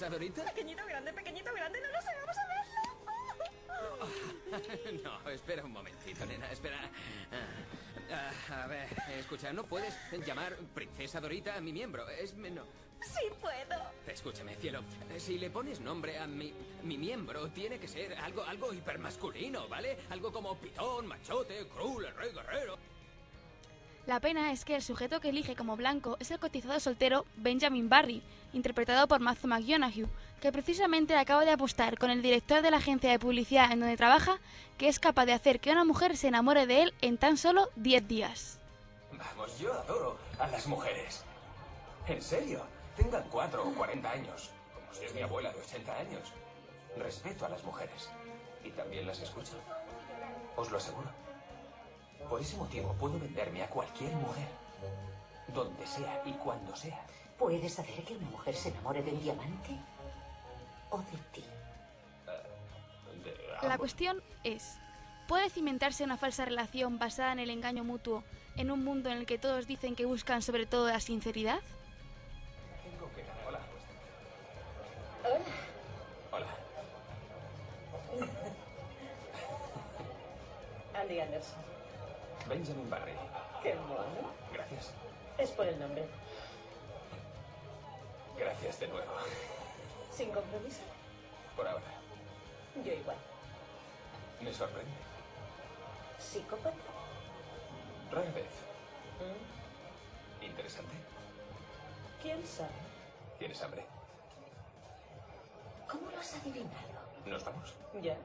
[0.00, 0.44] ¿Princesa Dorita?
[0.54, 2.60] Pequeñito, grande, pequeñito, grande, no lo sé, vamos a verlo.
[5.04, 6.78] No, espera un momentito, nena, espera.
[8.10, 9.94] Ah, a ver, escucha, no puedes
[10.26, 12.08] llamar princesa Dorita a mi miembro.
[12.08, 12.66] Es menos.
[13.02, 13.76] Sí puedo.
[14.06, 14.80] Escúchame, cielo.
[15.18, 19.98] Si le pones nombre a mi, mi miembro, tiene que ser algo, algo hipermasculino, ¿vale?
[20.08, 22.78] Algo como pitón, machote, cruel, el rey guerrero.
[24.06, 27.88] La pena es que el sujeto que elige como blanco es el cotizado soltero Benjamin
[27.88, 30.06] Barry, interpretado por Matthew McConaughey,
[30.40, 33.96] que precisamente acaba de apostar con el director de la agencia de publicidad en donde
[33.96, 34.38] trabaja
[34.78, 37.68] que es capaz de hacer que una mujer se enamore de él en tan solo
[37.76, 38.58] 10 días.
[39.12, 41.22] Vamos, yo adoro a las mujeres.
[42.08, 42.64] En serio,
[42.96, 46.32] tengan cuatro o 40 años, como si es mi abuela de 80 años.
[46.96, 48.08] Respeto a las mujeres.
[48.64, 49.52] Y también las escucho.
[50.56, 51.10] Os lo aseguro.
[52.28, 54.48] Por ese motivo puedo venderme a cualquier mujer.
[55.54, 57.04] Donde sea y cuando sea.
[57.38, 59.76] ¿Puedes hacer que una mujer se enamore de un diamante?
[60.90, 61.44] ¿O de ti?
[63.62, 64.78] La cuestión es,
[65.28, 68.24] ¿puede cimentarse una falsa relación basada en el engaño mutuo
[68.56, 71.60] en un mundo en el que todos dicen que buscan sobre todo la sinceridad?
[72.82, 73.24] Tengo que...
[73.46, 73.60] Hola.
[76.32, 76.46] Hola.
[78.16, 78.30] Hola.
[81.00, 81.69] Andy Anderson.
[82.50, 83.12] Benjamin Barry.
[83.62, 84.32] Qué mono.
[84.52, 84.90] Gracias.
[85.38, 86.04] Es por el nombre.
[88.36, 89.12] Gracias de nuevo.
[90.10, 90.80] Sin compromiso.
[91.56, 91.84] Por ahora.
[92.84, 93.16] Yo igual.
[94.40, 94.90] Me sorprende.
[96.18, 96.76] Psicópata.
[98.10, 98.50] Rara vez.
[99.20, 100.94] Mm, Interesante.
[102.20, 102.68] ¿Quién sabe?
[103.38, 103.86] ¿Tienes hambre?
[105.88, 107.00] ¿Cómo lo has adivinado?
[107.26, 107.74] ¿Nos vamos?
[108.02, 108.16] Ya.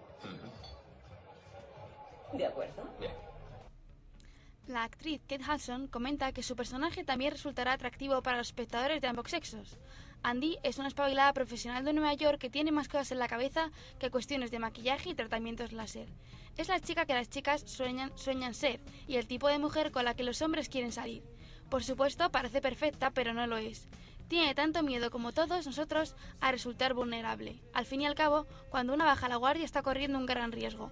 [2.33, 2.83] ¿De acuerdo?
[2.99, 3.13] Bien.
[4.67, 9.08] La actriz Kate Hudson comenta que su personaje también resultará atractivo para los espectadores de
[9.08, 9.78] ambos sexos.
[10.23, 13.69] Andy es una espabilada profesional de Nueva York que tiene más cosas en la cabeza
[13.99, 16.10] que cuestiones de maquillaje y tratamientos láser.
[16.58, 20.04] Es la chica que las chicas sueñan, sueñan ser y el tipo de mujer con
[20.04, 21.21] la que los hombres quieren salir.
[21.69, 23.88] Por supuesto, parece perfecta, pero no lo es.
[24.30, 27.62] Tiene tanto miedo como todos nosotros a resultar vulnerable.
[27.71, 30.91] Al fin y al cabo, cuando una baja la guardia está corriendo un gran riesgo.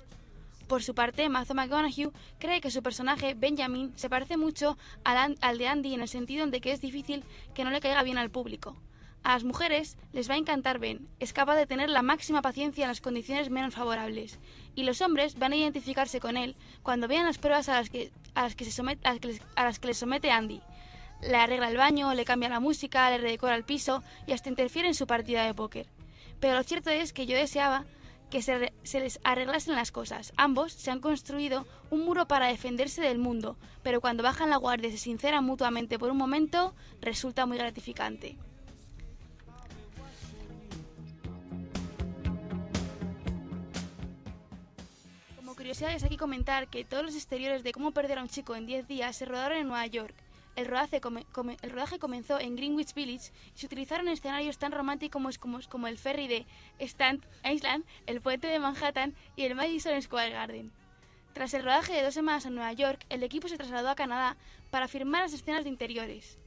[0.74, 2.10] Por su parte, Matthew McConaughey
[2.40, 6.62] cree que su personaje, Benjamin, se parece mucho al, de Andy en el sentido de
[6.62, 8.76] que es difícil que no le caiga bien al público.
[9.22, 12.86] A las mujeres les va a encantar Ben, es capaz de tener la máxima paciencia
[12.86, 14.40] en las condiciones menos favorables,
[14.74, 18.68] y los hombres van a identificarse con él cuando vean las pruebas a las que
[19.88, 20.60] les somete Andy.
[21.22, 24.88] Le arregla el baño, le cambia la música, le redecora el piso y hasta interfiere
[24.88, 25.86] en su partida de póker.
[26.40, 27.86] Pero lo cierto es que yo deseaba
[28.34, 30.34] que se, les arreglasen las cosas.
[30.38, 34.90] Ambos se han construido un muro para defenderse del mundo, pero cuando bajan la guardia
[34.90, 38.36] y se sinceran mutuamente por un momento, resulta muy gratificante.
[45.36, 48.56] Como curiosidad es aquí comentar que todos los exteriores de cómo perder a un chico
[48.56, 50.16] en 10 días se rodaron en Nueva York.
[50.56, 56.28] El rodaje, comenzó en Greenwich Village y se utilizaron escenarios tan románticos como, el ferry
[56.28, 56.46] de
[56.80, 60.72] Staten Island, el puente de Manhattan y el Madison Square Garden.
[61.34, 64.38] Tras el rodaje de dos semanas en Nueva York, el equipo se trasladó a Canadá
[64.70, 66.38] para filmar las escenas de interiores.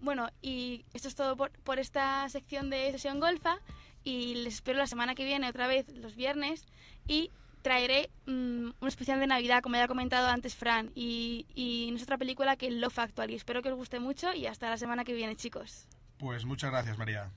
[0.00, 3.58] Bueno, y esto es todo por, por esta sección de sesión golfa
[4.04, 6.66] y les espero la semana que viene otra vez los viernes
[7.08, 7.30] y
[7.66, 11.96] traeré mm, un especial de Navidad, como ya ha comentado antes Fran, y, y no
[11.96, 13.34] es otra película que Love Actually.
[13.34, 15.88] Espero que os guste mucho y hasta la semana que viene, chicos.
[16.16, 17.32] Pues muchas gracias, María.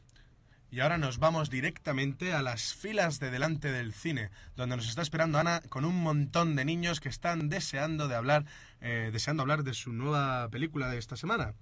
[0.69, 5.01] Y ahora nos vamos directamente a las filas de delante del cine, donde nos está
[5.01, 8.45] esperando Ana con un montón de niños que están deseando de hablar,
[8.81, 11.55] eh, deseando hablar de su nueva película de esta semana.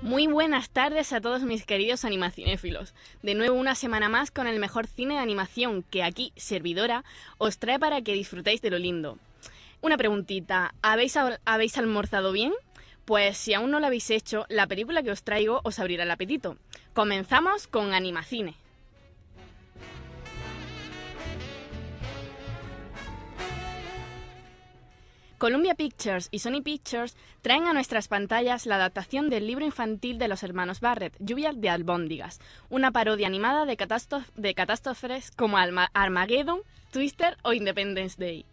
[0.00, 2.94] Muy buenas tardes a todos mis queridos animacinéfilos.
[3.22, 7.04] De nuevo una semana más con el mejor cine de animación que aquí, servidora,
[7.38, 9.18] os trae para que disfrutéis de lo lindo.
[9.80, 12.52] Una preguntita, ¿habéis, ¿habéis almorzado bien?
[13.06, 16.10] Pues si aún no lo habéis hecho, la película que os traigo os abrirá el
[16.12, 16.56] apetito.
[16.94, 18.54] Comenzamos con Animacine.
[25.38, 30.26] Columbia Pictures y Sony Pictures traen a nuestras pantallas la adaptación del libro infantil de
[30.26, 36.62] los hermanos Barrett, Lluvia de albóndigas, una parodia animada de, catástrof- de catástrofes como Armageddon,
[36.90, 38.46] Twister o Independence Day.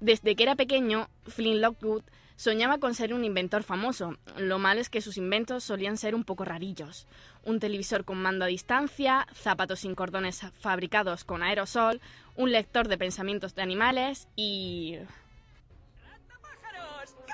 [0.00, 2.02] Desde que era pequeño, Flynn Lockwood
[2.34, 4.18] soñaba con ser un inventor famoso.
[4.36, 7.06] Lo malo es que sus inventos solían ser un poco rarillos.
[7.44, 12.00] Un televisor con mando a distancia, zapatos sin cordones fabricados con aerosol,
[12.34, 14.98] un lector de pensamientos de animales y...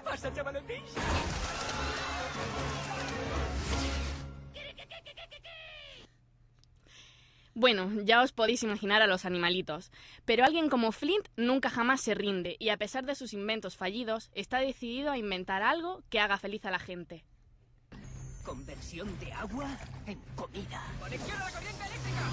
[0.04, 0.30] ¿Qué pasa?
[7.56, 9.92] Bueno, ya os podéis imaginar a los animalitos,
[10.24, 14.30] pero alguien como Flint nunca jamás se rinde y a pesar de sus inventos fallidos,
[14.34, 17.24] está decidido a inventar algo que haga feliz a la gente.
[18.44, 19.70] Conversión de agua
[20.06, 20.82] en comida.
[20.98, 22.30] ¡Conexión a la corriente eléctrica!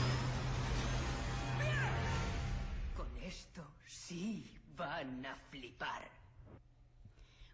[2.97, 6.20] Con esto sí van a flipar.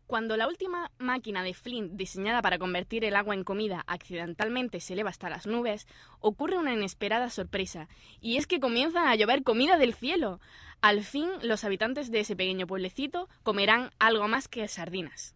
[0.08, 4.94] Cuando la última máquina de Flint diseñada para convertir el agua en comida accidentalmente se
[4.94, 5.86] eleva hasta las nubes,
[6.22, 7.90] ocurre una inesperada sorpresa,
[8.22, 10.40] y es que comienza a llover comida del cielo.
[10.80, 15.36] Al fin, los habitantes de ese pequeño pueblecito comerán algo más que sardinas.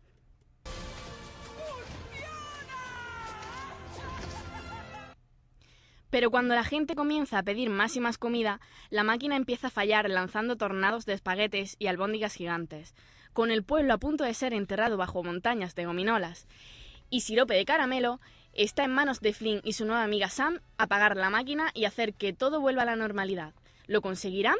[6.10, 9.72] Pero cuando la gente comienza a pedir más y más comida, la máquina empieza a
[9.72, 12.96] fallar lanzando tornados de espaguetes y albóndigas gigantes,
[13.34, 16.48] con el pueblo a punto de ser enterrado bajo montañas de gominolas.
[17.10, 18.20] Y sirope de caramelo,
[18.54, 22.14] está en manos de Flynn y su nueva amiga Sam apagar la máquina y hacer
[22.14, 23.54] que todo vuelva a la normalidad.
[23.88, 24.58] ¿Lo conseguirán?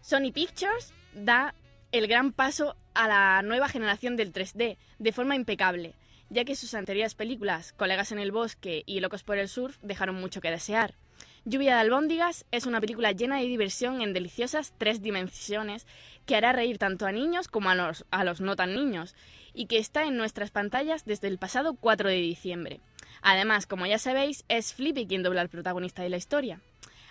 [0.00, 1.54] Sony Pictures da
[1.92, 5.94] el gran paso a la nueva generación del 3D de forma impecable,
[6.30, 10.16] ya que sus anteriores películas, Colegas en el Bosque y Locos por el Surf, dejaron
[10.16, 10.94] mucho que desear.
[11.44, 15.88] Lluvia de albóndigas es una película llena de diversión en deliciosas tres dimensiones
[16.24, 19.16] que hará reír tanto a niños como a los, a los no tan niños
[19.52, 22.80] y que está en nuestras pantallas desde el pasado 4 de diciembre.
[23.22, 26.60] Además, como ya sabéis, es Flippy quien dobla al protagonista de la historia.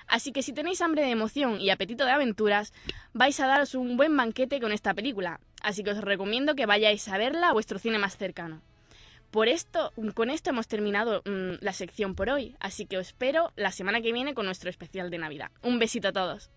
[0.07, 2.71] Así que si tenéis hambre de emoción y apetito de aventuras,
[3.11, 5.41] vais a daros un buen banquete con esta película.
[5.61, 8.61] Así que os recomiendo que vayáis a verla a vuestro cine más cercano.
[9.31, 13.53] Por esto, con esto hemos terminado mm, la sección por hoy, así que os espero
[13.55, 15.51] la semana que viene con nuestro especial de Navidad.
[15.61, 16.51] Un besito a todos.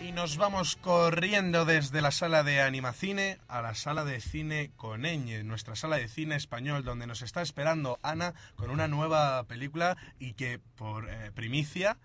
[0.00, 5.44] Y nos vamos corriendo desde la sala de Animacine a la sala de cine Coneñe,
[5.44, 10.32] nuestra sala de cine español, donde nos está esperando Ana con una nueva película y
[10.32, 11.98] que por eh, primicia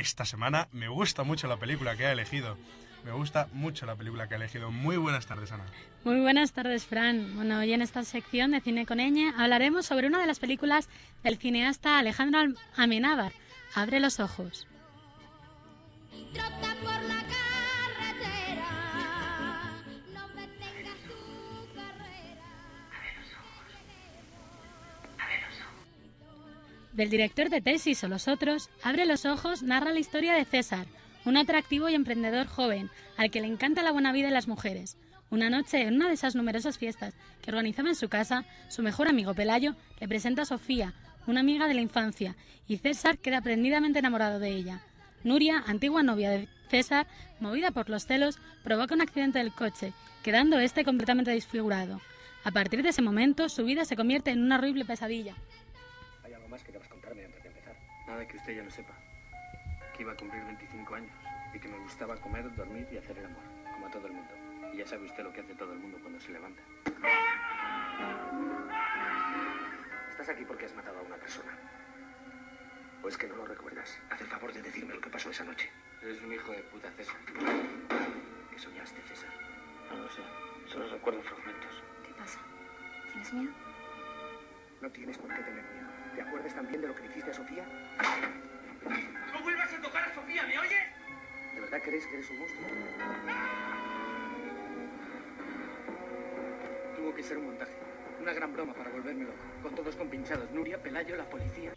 [0.00, 2.56] esta semana me gusta mucho la película que ha elegido.
[3.04, 4.70] Me gusta mucho la película que ha elegido.
[4.70, 5.64] Muy buenas tardes, Ana.
[6.04, 7.36] Muy buenas tardes, Fran.
[7.36, 10.88] Bueno, hoy en esta sección de Cine con Ñ hablaremos sobre una de las películas
[11.22, 13.32] del cineasta Alejandro Al- Amenábar,
[13.74, 14.66] Abre los ojos.
[26.98, 30.88] Del director de Tesis o Los Otros, Abre los Ojos narra la historia de César,
[31.24, 34.96] un atractivo y emprendedor joven al que le encanta la buena vida y las mujeres.
[35.30, 39.06] Una noche, en una de esas numerosas fiestas que organizaba en su casa, su mejor
[39.06, 40.92] amigo Pelayo le presenta a Sofía,
[41.28, 42.34] una amiga de la infancia,
[42.66, 44.82] y César queda prendidamente enamorado de ella.
[45.22, 47.06] Nuria, antigua novia de César,
[47.38, 49.92] movida por los celos, provoca un accidente del coche,
[50.24, 52.00] quedando este completamente desfigurado.
[52.42, 55.36] A partir de ese momento, su vida se convierte en una horrible pesadilla.
[56.58, 57.76] ¿Hay algo más que debas contarme antes de empezar?
[58.06, 58.94] Nada que usted ya no sepa.
[59.94, 61.12] Que iba a cumplir 25 años
[61.54, 63.42] y que me gustaba comer, dormir y hacer el amor,
[63.72, 64.34] como a todo el mundo.
[64.72, 66.60] Y ya sabe usted lo que hace todo el mundo cuando se levanta.
[70.10, 71.52] Estás aquí porque has matado a una persona.
[73.02, 73.96] ¿O es que no lo recuerdas?
[74.10, 75.70] Haz el favor de decirme lo que pasó esa noche.
[76.02, 77.16] Eres un hijo de puta, César.
[78.50, 79.30] ¿Qué soñaste, César?
[79.90, 80.22] No lo sé.
[80.66, 81.82] Solo recuerdo fragmentos.
[82.04, 82.40] ¿Qué pasa?
[83.12, 83.52] ¿Tienes miedo?
[84.80, 86.07] No tienes por qué tener miedo.
[86.18, 87.64] ¿Te acuerdas también de lo que le hiciste a Sofía?
[89.32, 90.72] ¡No vuelvas a tocar a Sofía, ¿me oyes?
[91.54, 92.66] ¿De verdad crees que eres un monstruo?
[96.96, 97.70] Tuvo que ser un montaje.
[98.20, 99.36] Una gran broma para volverme loco.
[99.62, 100.50] Con todos compinchados.
[100.50, 101.72] Nuria, Pelayo, la policía.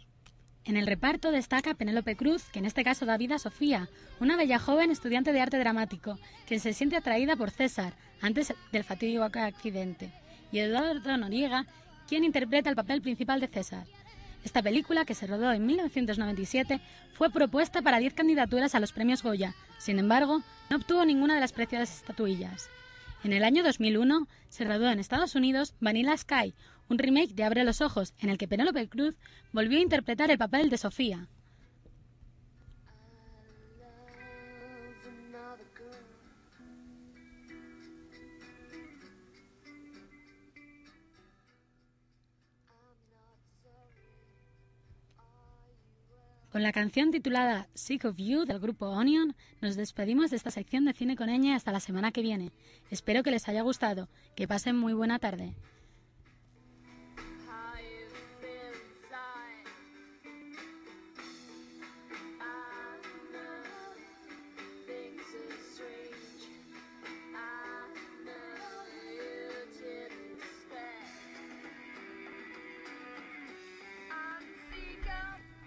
[0.64, 3.88] En el reparto destaca Penélope Cruz, que en este caso da vida a Sofía,
[4.18, 6.18] una bella joven estudiante de arte dramático,
[6.48, 10.10] que se siente atraída por César antes del fatídico accidente,
[10.50, 11.64] y Eduardo Noriega,
[12.08, 13.86] quien interpreta el papel principal de César.
[14.44, 16.80] Esta película, que se rodó en 1997,
[17.12, 21.40] fue propuesta para 10 candidaturas a los premios Goya, sin embargo, no obtuvo ninguna de
[21.40, 22.68] las preciadas estatuillas.
[23.24, 26.54] En el año 2001 se rodó en Estados Unidos Vanilla Sky,
[26.88, 29.16] un remake de Abre los Ojos, en el que Penélope Cruz
[29.52, 31.28] volvió a interpretar el papel de Sofía.
[46.52, 50.84] Con la canción titulada Sick of You del grupo Onion, nos despedimos de esta sección
[50.84, 52.52] de Cine con Ñ hasta la semana que viene.
[52.90, 54.10] Espero que les haya gustado.
[54.36, 55.54] Que pasen muy buena tarde.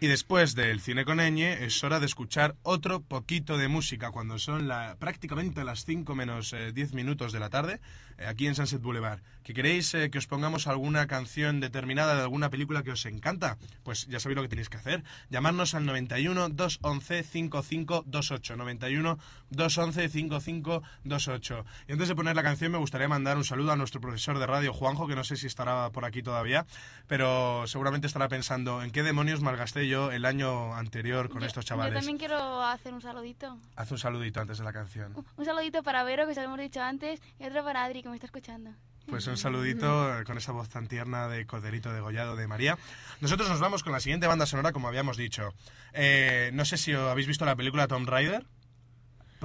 [0.06, 4.38] Y después del cine con ñ es hora de escuchar otro poquito de música cuando
[4.38, 7.82] son la, prácticamente las 5 menos eh, 10 minutos de la tarde
[8.20, 9.22] eh, aquí en Sunset Boulevard.
[9.44, 13.58] ¿Que queréis eh, que os pongamos alguna canción determinada de alguna película que os encanta?
[13.84, 15.04] Pues ya sabéis lo que tenéis que hacer.
[15.32, 18.58] Llamarnos al 91 211 5528.
[18.58, 19.18] 91
[19.50, 21.66] 211 5528.
[21.88, 24.46] Y antes de poner la canción me gustaría mandar un saludo a nuestro profesor de
[24.46, 26.68] radio Juanjo, que no sé si estará por aquí todavía,
[27.08, 31.70] pero seguramente estará pensando en qué demonios malgasté yo el año anterior con estos Yo
[31.70, 31.94] chavales.
[31.96, 33.58] también quiero hacer un saludito.
[33.76, 35.14] Haz un saludito antes de la canción.
[35.38, 38.10] Un saludito para Vero, que se lo hemos dicho antes, y otro para Adri, que
[38.10, 38.72] me está escuchando.
[39.08, 42.78] Pues un saludito con esa voz tan tierna de Coderito Degollado de María.
[43.22, 45.54] Nosotros nos vamos con la siguiente banda sonora, como habíamos dicho.
[45.94, 48.46] Eh, no sé si habéis visto la película Tomb Raider,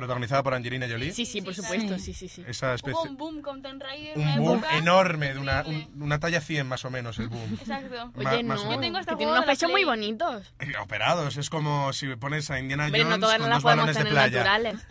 [0.01, 1.13] protagonizada por Angelina Jolie.
[1.13, 2.45] Sí, sí, por supuesto, sí, sí, sí.
[2.47, 2.99] Esa especie...
[3.01, 4.19] Hubo un boom con Tomb Raider.
[4.19, 7.55] Un boom época enorme, de una, un- una talla 100 más o menos el boom.
[7.61, 8.13] Exacto.
[8.17, 8.75] Ma- Oye, más o no, menos.
[8.77, 9.97] Yo tengo hasta que tiene juego unos de la pechos muy Play.
[9.97, 10.55] bonitos.
[10.61, 13.57] Eh, Operados, es como si pones a Indiana Hombre, Jones no todas con no las
[13.57, 14.45] dos podemos balones de tener playa.
[14.45, 14.87] naturales.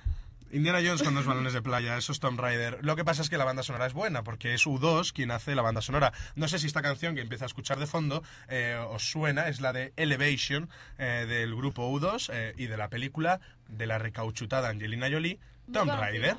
[0.51, 2.79] Indiana Jones con dos balones de playa, eso es Tomb Raider.
[2.81, 5.53] Lo que pasa es que la banda sonora es buena, porque es U2 quien hace
[5.53, 6.11] la banda sonora.
[6.35, 9.61] No sé si esta canción que empieza a escuchar de fondo eh, os suena, es
[9.61, 14.69] la de Elevation eh, del grupo U2 eh, y de la película de la recauchutada
[14.69, 15.39] Angelina Jolie,
[15.71, 16.37] Tomb Raider.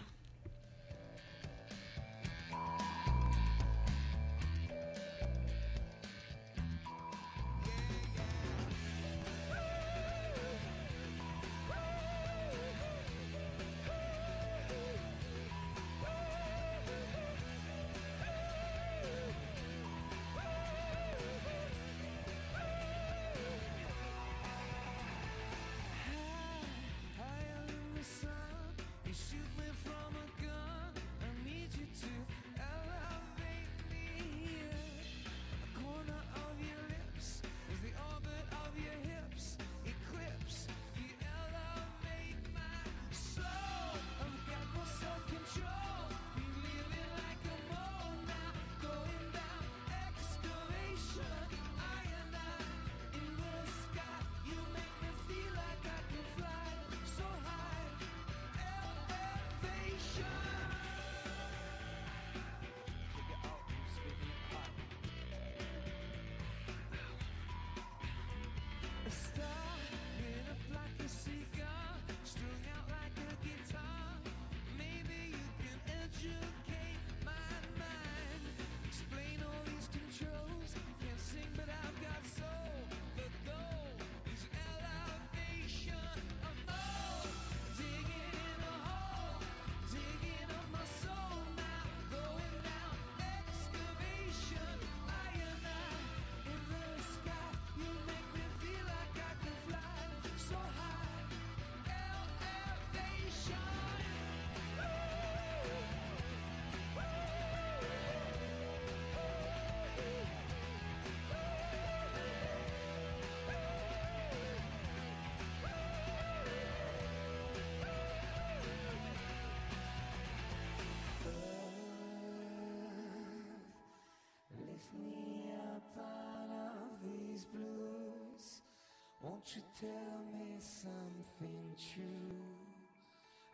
[129.46, 132.44] You tell me something true?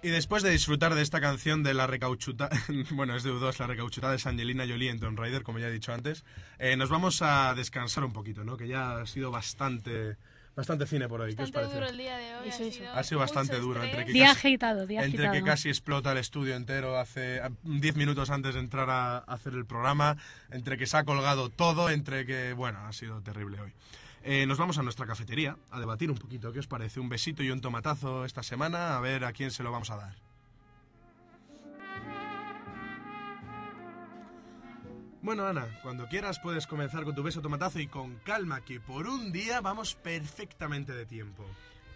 [0.00, 2.48] Y después de disfrutar de esta canción de la recauchuta,
[2.92, 5.72] bueno, es de U2, la recauchutada de Angelina Jolie en Tomb Raider, como ya he
[5.72, 6.24] dicho antes,
[6.58, 8.56] eh, nos vamos a descansar un poquito, ¿no?
[8.56, 10.16] Que ya ha sido bastante,
[10.54, 11.34] bastante cine por hoy.
[11.34, 11.74] ¿Qué os Bastante parece?
[11.74, 12.48] duro el día de hoy.
[12.48, 13.82] Eso, ha sido, Ha sido bastante duro.
[13.82, 15.44] Entre que, Día casi, agitado, día entre agitado.
[15.44, 19.54] que casi explota el estudio entero hace a- 10 minutos antes de entrar a hacer
[19.54, 20.16] el programa,
[20.52, 23.72] entre que se ha colgado todo, entre que, bueno, ha sido terrible hoy.
[24.22, 26.52] Eh, nos vamos a nuestra cafetería a debatir un poquito.
[26.52, 27.00] ¿Qué os parece?
[27.00, 29.96] Un besito y un tomatazo esta semana, a ver a quién se lo vamos a
[29.96, 30.14] dar.
[35.20, 39.06] Bueno, Ana, cuando quieras puedes comenzar con tu beso tomatazo y con calma, que por
[39.06, 41.44] un día vamos perfectamente de tiempo.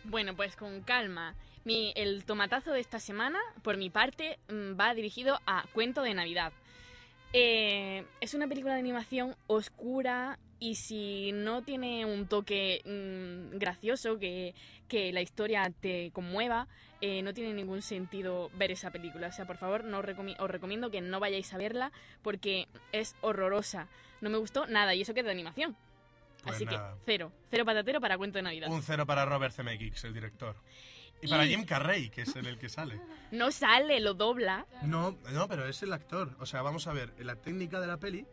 [0.05, 1.35] Bueno, pues con calma.
[1.65, 6.53] El tomatazo de esta semana, por mi parte, mm, va dirigido a Cuento de Navidad.
[7.33, 14.19] Eh, es una película de animación oscura y si no tiene un toque mm, gracioso,
[14.19, 14.55] que,
[14.87, 16.69] que la historia te conmueva,
[17.01, 19.29] eh, no tiene ningún sentido ver esa película.
[19.29, 21.91] O sea, por favor, no os, recomi- os recomiendo que no vayáis a verla
[22.23, 23.89] porque es horrorosa.
[24.21, 25.77] No me gustó nada y eso que es de animación.
[26.45, 26.95] Pues Así nada.
[26.95, 28.69] que cero, cero patatero para Cuento de Navidad.
[28.71, 30.57] Un cero para Robert Zemeckis, el director.
[31.23, 33.01] Y para Jim Carrey, que es en el que sale.
[33.33, 34.67] No sale, lo dobla.
[34.83, 36.37] No, no, pero es el actor.
[36.39, 38.27] O sea, vamos a ver, la técnica de la peli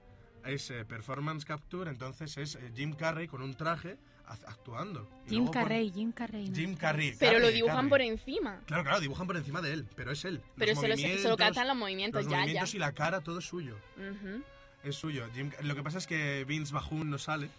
[0.43, 5.09] es eh, performance capture, entonces es eh, Jim Carrey con un traje act- actuando.
[5.27, 6.49] Y Jim Carrey, Jim Carrey.
[6.49, 6.55] ¿no?
[6.55, 7.13] Jim Carrey.
[7.17, 7.89] Pero lo Carrey, dibujan Carrey.
[7.89, 8.59] por encima.
[8.65, 10.41] Claro, claro, dibujan por encima de él, pero es él.
[10.57, 12.75] Pero Los se- solo movimientos- captan los movimientos, Los ya, movimientos ya.
[12.75, 13.77] y la cara, todo es suyo.
[13.95, 14.43] Ujú.
[14.81, 15.27] Es suyo.
[15.35, 17.49] Jim- lo que pasa es que Vince Bajun no sale.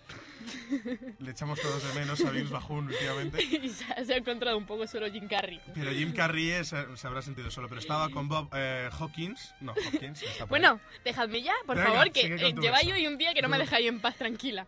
[1.19, 3.43] Le echamos todos de menos a Vince Bajun últimamente.
[3.45, 5.61] y se, ha- encontrado un poco solo Jim Carrey.
[5.75, 7.69] Pero Jim Carrey es- se habrá sentido solo.
[7.69, 9.55] Pero estaba con Bob eh, Hawkins.
[9.61, 10.23] No, Hawkins.
[10.23, 10.63] está por ahí.
[10.63, 12.97] Bueno, dejadme ya, por Venga, favor, que eh, lleváis beso.
[12.97, 14.67] hoy un día que no me dejáis en paz tranquila.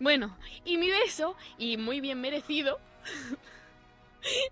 [0.00, 2.80] Bueno, y mi beso, y muy bien merecido.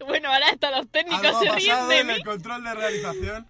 [0.06, 2.12] bueno, ahora hasta los técnicos Algo se ríen de en mí.
[2.12, 3.46] el control de realización.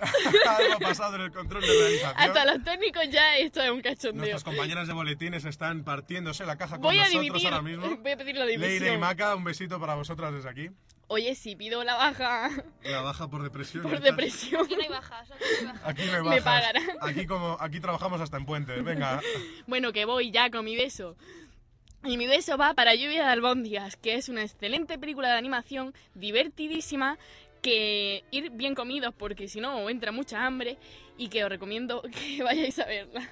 [0.48, 2.14] Algo ha pasado en el control de realización.
[2.16, 4.20] Hasta los técnicos ya esto es un cachondeo.
[4.20, 7.48] Nuestras compañeras de boletines están partiéndose la caja con Voy a nosotros dimitir.
[7.48, 7.96] ahora mismo.
[8.02, 8.98] Voy a pedir la Leire y.
[8.98, 10.70] Maca, un besito para vosotras desde aquí.
[11.12, 12.48] Oye, si pido la baja
[12.84, 13.82] La baja por depresión.
[13.82, 14.62] por depresión.
[14.64, 15.88] Aquí no hay bajas, aquí no hay bajas.
[15.88, 16.42] Aquí me bajas.
[16.42, 16.84] pagarán.
[17.00, 18.84] Aquí, como, aquí trabajamos hasta en puentes.
[18.84, 19.20] Venga.
[19.66, 21.16] Bueno, que voy ya con mi beso.
[22.04, 25.92] Y mi beso va para Lluvia de Albóndigas, que es una excelente película de animación,
[26.14, 27.18] divertidísima,
[27.60, 30.78] que ir bien comidos porque si no entra mucha hambre
[31.16, 33.28] y que os recomiendo que vayáis a verla.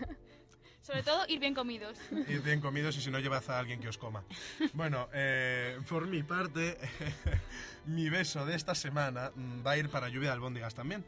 [0.83, 1.99] Sobre todo, ir bien comidos.
[2.29, 4.24] Ir bien comidos y si no llevad a alguien que os coma.
[4.72, 6.79] Bueno, eh, por mi parte,
[7.85, 11.05] mi beso de esta semana mm, va a ir para lluvia de albóndigas también.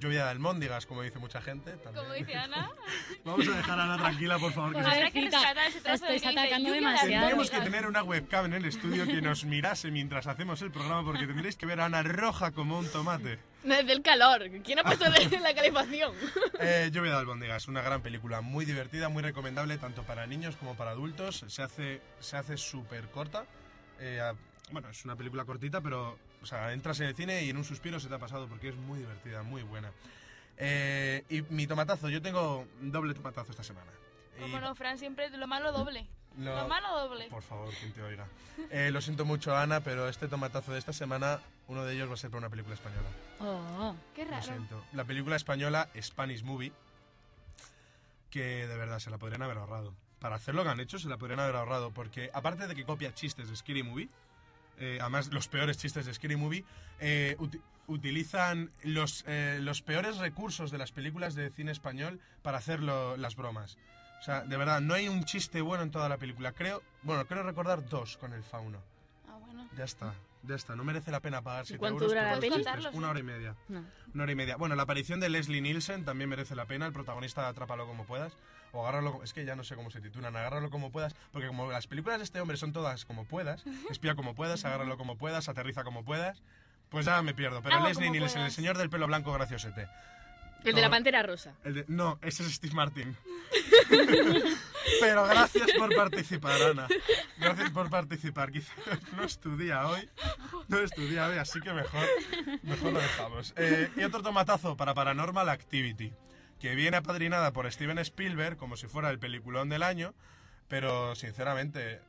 [0.00, 1.72] Lluvia de almóndigas, como dice mucha gente.
[1.76, 2.04] También.
[2.04, 2.70] Como dice Ana.
[3.24, 4.74] Vamos a dejar a Ana tranquila, por favor.
[4.74, 7.08] Que se- Habrá que rescatar ese trozo de atacando "Lluvia de demasiado".
[7.10, 7.64] Tendríamos que albóndigas".
[7.64, 11.56] tener una webcam en el estudio que nos mirase mientras hacemos el programa porque tendréis
[11.56, 13.38] que ver a Ana roja como un tomate.
[13.62, 14.42] No es del calor.
[14.64, 16.14] ¿Quién ha puesto la calefacción?
[16.62, 20.74] Eh, Lluvia de albóndigas, una gran película, muy divertida, muy recomendable tanto para niños como
[20.76, 21.44] para adultos.
[21.48, 23.44] Se hace se hace súper corta.
[23.98, 24.34] Eh, a-
[24.72, 27.64] bueno, es una película cortita, pero o sea, entras en el cine y en un
[27.64, 29.90] suspiro se te ha pasado porque es muy divertida, muy buena.
[30.56, 33.90] Eh, y mi tomatazo, yo tengo doble tomatazo esta semana.
[34.38, 36.06] Y- Como no, Fran, siempre lo malo doble.
[36.38, 37.28] Lo- Lo malo doble.
[37.28, 38.26] Por favor, quien te oiga.
[38.70, 42.14] Eh, lo siento mucho, Ana, pero este tomatazo de esta semana, uno de ellos va
[42.14, 43.08] a ser para una película española.
[43.40, 43.94] Oh.
[44.14, 44.42] Qué Lo raro.
[44.44, 44.84] siento.
[44.92, 46.72] La película española Spanish Movie,
[48.30, 49.92] que de verdad se la podrían haber ahorrado.
[50.20, 52.84] Para hacer lo que han hecho, se la podrían haber ahorrado, porque aparte de que
[52.84, 54.08] copia chistes de Scary Movie,
[54.80, 56.64] eh, además los peores chistes de Scary Movie,
[56.98, 62.58] eh, uti- utilizan los, eh, los peores recursos de las películas de cine español para
[62.58, 63.76] hacer las bromas.
[64.20, 66.52] O sea, de verdad, no hay un chiste bueno en toda la película.
[66.52, 68.82] Creo, bueno, creo recordar dos con el fauno.
[69.28, 69.66] Ah, bueno.
[69.76, 70.12] Ya está,
[70.42, 70.76] ya está.
[70.76, 72.96] No merece la pena pagar 7 cuánto euros dura por la peli?
[72.98, 73.56] Una hora y media.
[73.68, 73.84] No.
[74.14, 74.56] Una hora y media.
[74.56, 76.86] Bueno, la aparición de Leslie Nielsen también merece la pena.
[76.86, 78.36] El protagonista de Atrápalo como puedas.
[78.72, 81.70] O agárralo, es que ya no sé cómo se titulan, agárralo como puedas, porque como
[81.72, 85.48] las películas de este hombre son todas como puedas, espía como puedas, agárralo como puedas,
[85.48, 86.42] aterriza como puedas,
[86.88, 87.62] pues ya me pierdo.
[87.62, 88.54] Pero Hago Leslie Nielsen, el puedas.
[88.54, 89.88] señor del pelo blanco graciosete.
[90.64, 91.54] El de la pantera rosa.
[91.64, 93.16] el de- no, ese es Steve Martin.
[95.00, 96.86] Pero gracias por participar, Ana.
[97.38, 98.50] Gracias por participar.
[98.52, 98.72] Quizá
[99.16, 100.08] no estudia hoy.
[100.68, 102.06] No estudia hoy, así que mejor,
[102.62, 103.54] mejor lo dejamos.
[103.56, 106.12] Eh, y otro tomatazo para Paranormal Activity,
[106.60, 110.14] que viene apadrinada por Steven Spielberg como si fuera el peliculón del año,
[110.68, 112.00] pero sinceramente,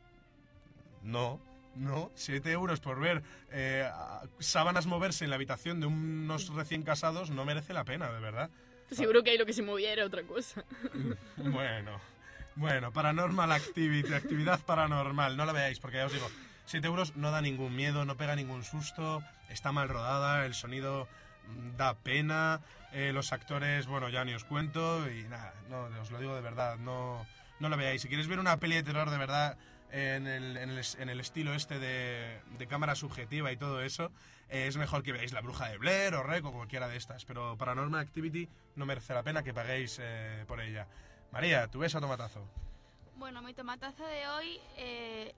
[1.03, 1.39] no.
[1.73, 3.89] No, 7 euros por ver eh,
[4.39, 8.49] sábanas moverse en la habitación de unos recién casados no merece la pena, de verdad.
[8.91, 10.65] Seguro que ahí lo que se movía era otra cosa.
[11.37, 12.01] Bueno,
[12.55, 16.29] bueno, Paranormal Activity, actividad paranormal, no la veáis porque ya os digo,
[16.65, 21.07] 7 euros no da ningún miedo, no pega ningún susto, está mal rodada, el sonido
[21.77, 26.19] da pena, eh, los actores, bueno, ya ni os cuento y nada, no, os lo
[26.19, 27.25] digo de verdad, no,
[27.59, 28.01] no la veáis.
[28.01, 29.57] Si queréis ver una peli de terror de verdad
[29.91, 34.11] en el, en el, estilo este de, de cámara subjetiva y todo eso,
[34.49, 37.25] eh, es mejor que veáis La Bruja de Blair o Rec o cualquiera de estas,
[37.25, 40.87] pero Paranormal Activity no merece la pena que paguéis eh, por ella.
[41.31, 42.45] María, tú ves a tomatazo.
[43.15, 44.59] Bueno, mi tomatazo de hoy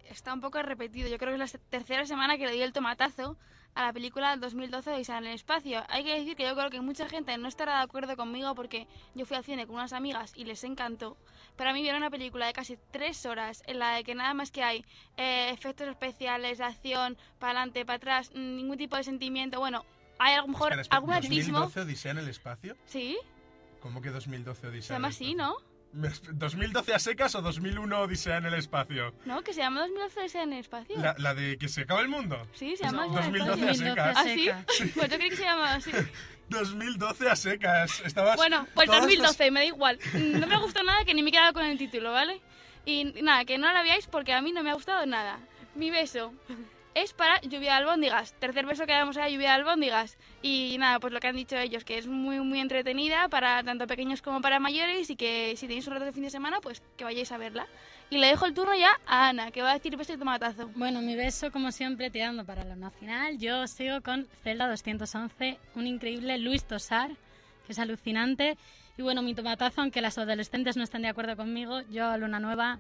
[0.10, 1.10] está un poco repetido.
[1.10, 3.38] Yo creo que es la tercera semana que le doy el tomatazo
[3.76, 5.84] a la película del 2012 de en el Espacio.
[5.90, 8.88] Hay que decir que yo creo que mucha gente no estará de acuerdo conmigo porque
[9.16, 11.18] yo fui al cine con unas amigas y les encantó.
[11.56, 14.34] Pero a mí vieron una película de casi tres horas en la de que nada
[14.34, 14.86] más que hay
[15.18, 19.60] eh, efectos especiales, acción, para adelante, para atrás, ningún tipo de sentimiento.
[19.60, 19.86] Bueno,
[20.20, 21.60] hay a lo mejor Espera, espera, algún atismo.
[21.60, 22.78] ¿2012 Odisea en el espacio?
[22.86, 23.18] ¿Sí?
[23.82, 24.88] ¿Cómo que 2012 Odisea?
[24.88, 25.58] Se llama así, ¿no?
[25.94, 26.34] Espacio?
[26.34, 29.14] ¿2012 a secas o 2001 Odisea en el espacio?
[29.26, 29.42] ¿No?
[29.44, 30.96] Que se llama 2012 en el espacio.
[31.00, 32.48] La, la de que se acaba el mundo.
[32.54, 34.18] Sí, se llama No, Isla en el 2012 a secas.
[34.18, 34.50] ¿Ah, sí?
[34.96, 35.92] Pues yo creí que se llamaba así.
[36.50, 38.02] 2012 a secas.
[38.06, 40.00] Estabas Bueno, pues todas las- 2012, me da igual.
[40.14, 42.42] No me gustó nada que ni me he quedado con el título, ¿vale?
[42.86, 45.40] Y nada, que no la veáis porque a mí no me ha gustado nada.
[45.76, 46.34] Mi beso
[46.96, 48.34] es para Lluvia de Albóndigas.
[48.40, 50.18] Tercer beso que damos a Lluvia de Albóndigas.
[50.42, 53.88] Y nada, pues lo que han dicho ellos, que es muy, muy entretenida para tanto
[53.88, 56.82] pequeños como para mayores y que si tenéis un rato de fin de semana, pues
[56.98, 57.68] que vayáis a verla.
[58.10, 60.70] Y le dejo el turno ya a Ana, que va a decir beso y tomatazo.
[60.76, 63.38] Bueno, mi beso, como siempre, tirando para lo nacional.
[63.38, 67.12] Yo sigo con Zelda 211, un increíble Luis Tosar,
[67.66, 68.58] que es alucinante.
[68.98, 72.80] Y bueno, mi tomatazo, aunque las adolescentes no estén de acuerdo conmigo, yo Luna Nueva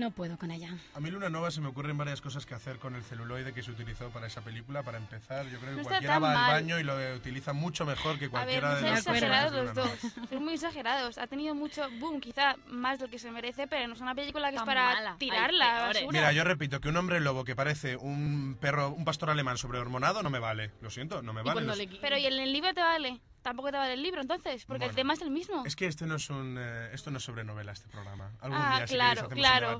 [0.00, 0.70] no puedo con ella.
[0.94, 3.62] A mí Luna Nova se me ocurren varias cosas que hacer con el celuloide que
[3.62, 4.82] se utilizó para esa película.
[4.82, 6.50] Para empezar, yo creo que No cualquiera va al mal.
[6.54, 8.30] baño y lo utiliza mucho mejor que A ver,
[8.60, 9.90] cualquiera no de los exagerados los dos.
[10.28, 11.18] Son muy exagerados.
[11.18, 14.48] Ha tenido mucho boom, quizá más del que se merece, pero no es una película
[14.48, 15.16] que es Tan para mala.
[15.18, 16.02] Tirarla a la peores.
[16.02, 16.18] basura.
[16.20, 20.22] Mira, yo repito que un hombre lobo que parece un perro, un pastor alemán sobrehormonado
[20.22, 20.70] no me vale.
[20.80, 21.60] Lo siento, no me vale.
[21.62, 23.20] Los- Pero ¿y en el libro te vale?
[23.42, 24.96] Tampoco te vale el libro, entonces, porque el Bueno.
[24.96, 25.64] tema es el mismo.
[25.64, 28.30] Es que este no es un, eh, esto no es sobre novela este programa.
[28.40, 29.78] Algún Ah, día claro, claro.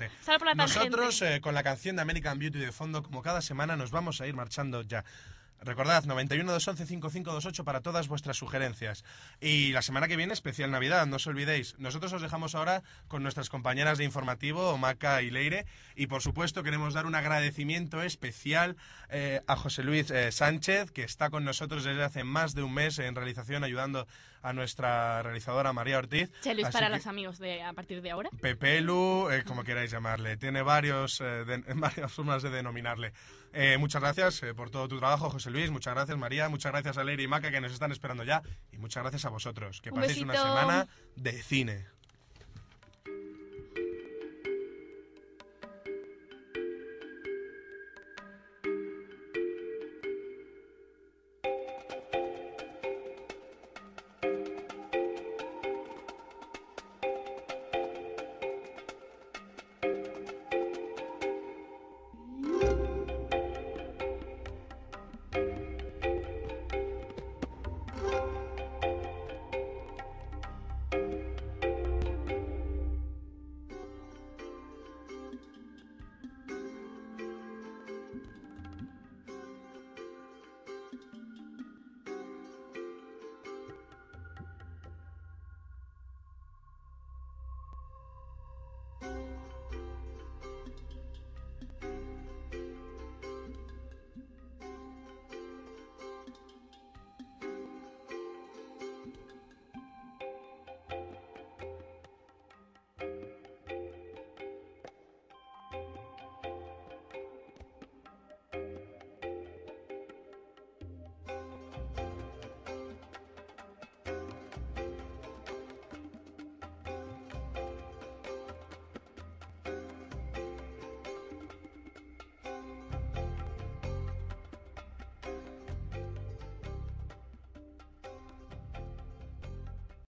[0.56, 4.20] Nosotros eh, con la canción de American Beauty de fondo, como cada semana, nos vamos
[4.20, 5.04] a ir marchando ya.
[5.62, 9.04] Recordad, 91 211 5528 para todas vuestras sugerencias.
[9.40, 11.74] Y la semana que viene, especial Navidad, no os olvidéis.
[11.78, 15.66] Nosotros os dejamos ahora con nuestras compañeras de informativo, Maca y Leire.
[15.96, 18.76] Y por supuesto, queremos dar un agradecimiento especial
[19.10, 22.72] eh, a José Luis eh, Sánchez, que está con nosotros desde hace más de un
[22.72, 24.06] mes en realización, ayudando
[24.42, 26.30] a nuestra realizadora María Ortiz.
[26.64, 28.30] Así para que- los amigos de a partir de ahora.
[28.40, 30.36] Pepelu, eh, como queráis llamarle.
[30.36, 33.12] Tiene varios, eh, de- varias formas de denominarle.
[33.52, 35.70] Eh, muchas gracias eh, por todo tu trabajo, José Luis.
[35.70, 36.48] Muchas gracias, María.
[36.48, 38.42] Muchas gracias a Leire y Maca, que nos están esperando ya.
[38.72, 39.80] Y muchas gracias a vosotros.
[39.80, 41.86] Que Un paséis una semana de cine.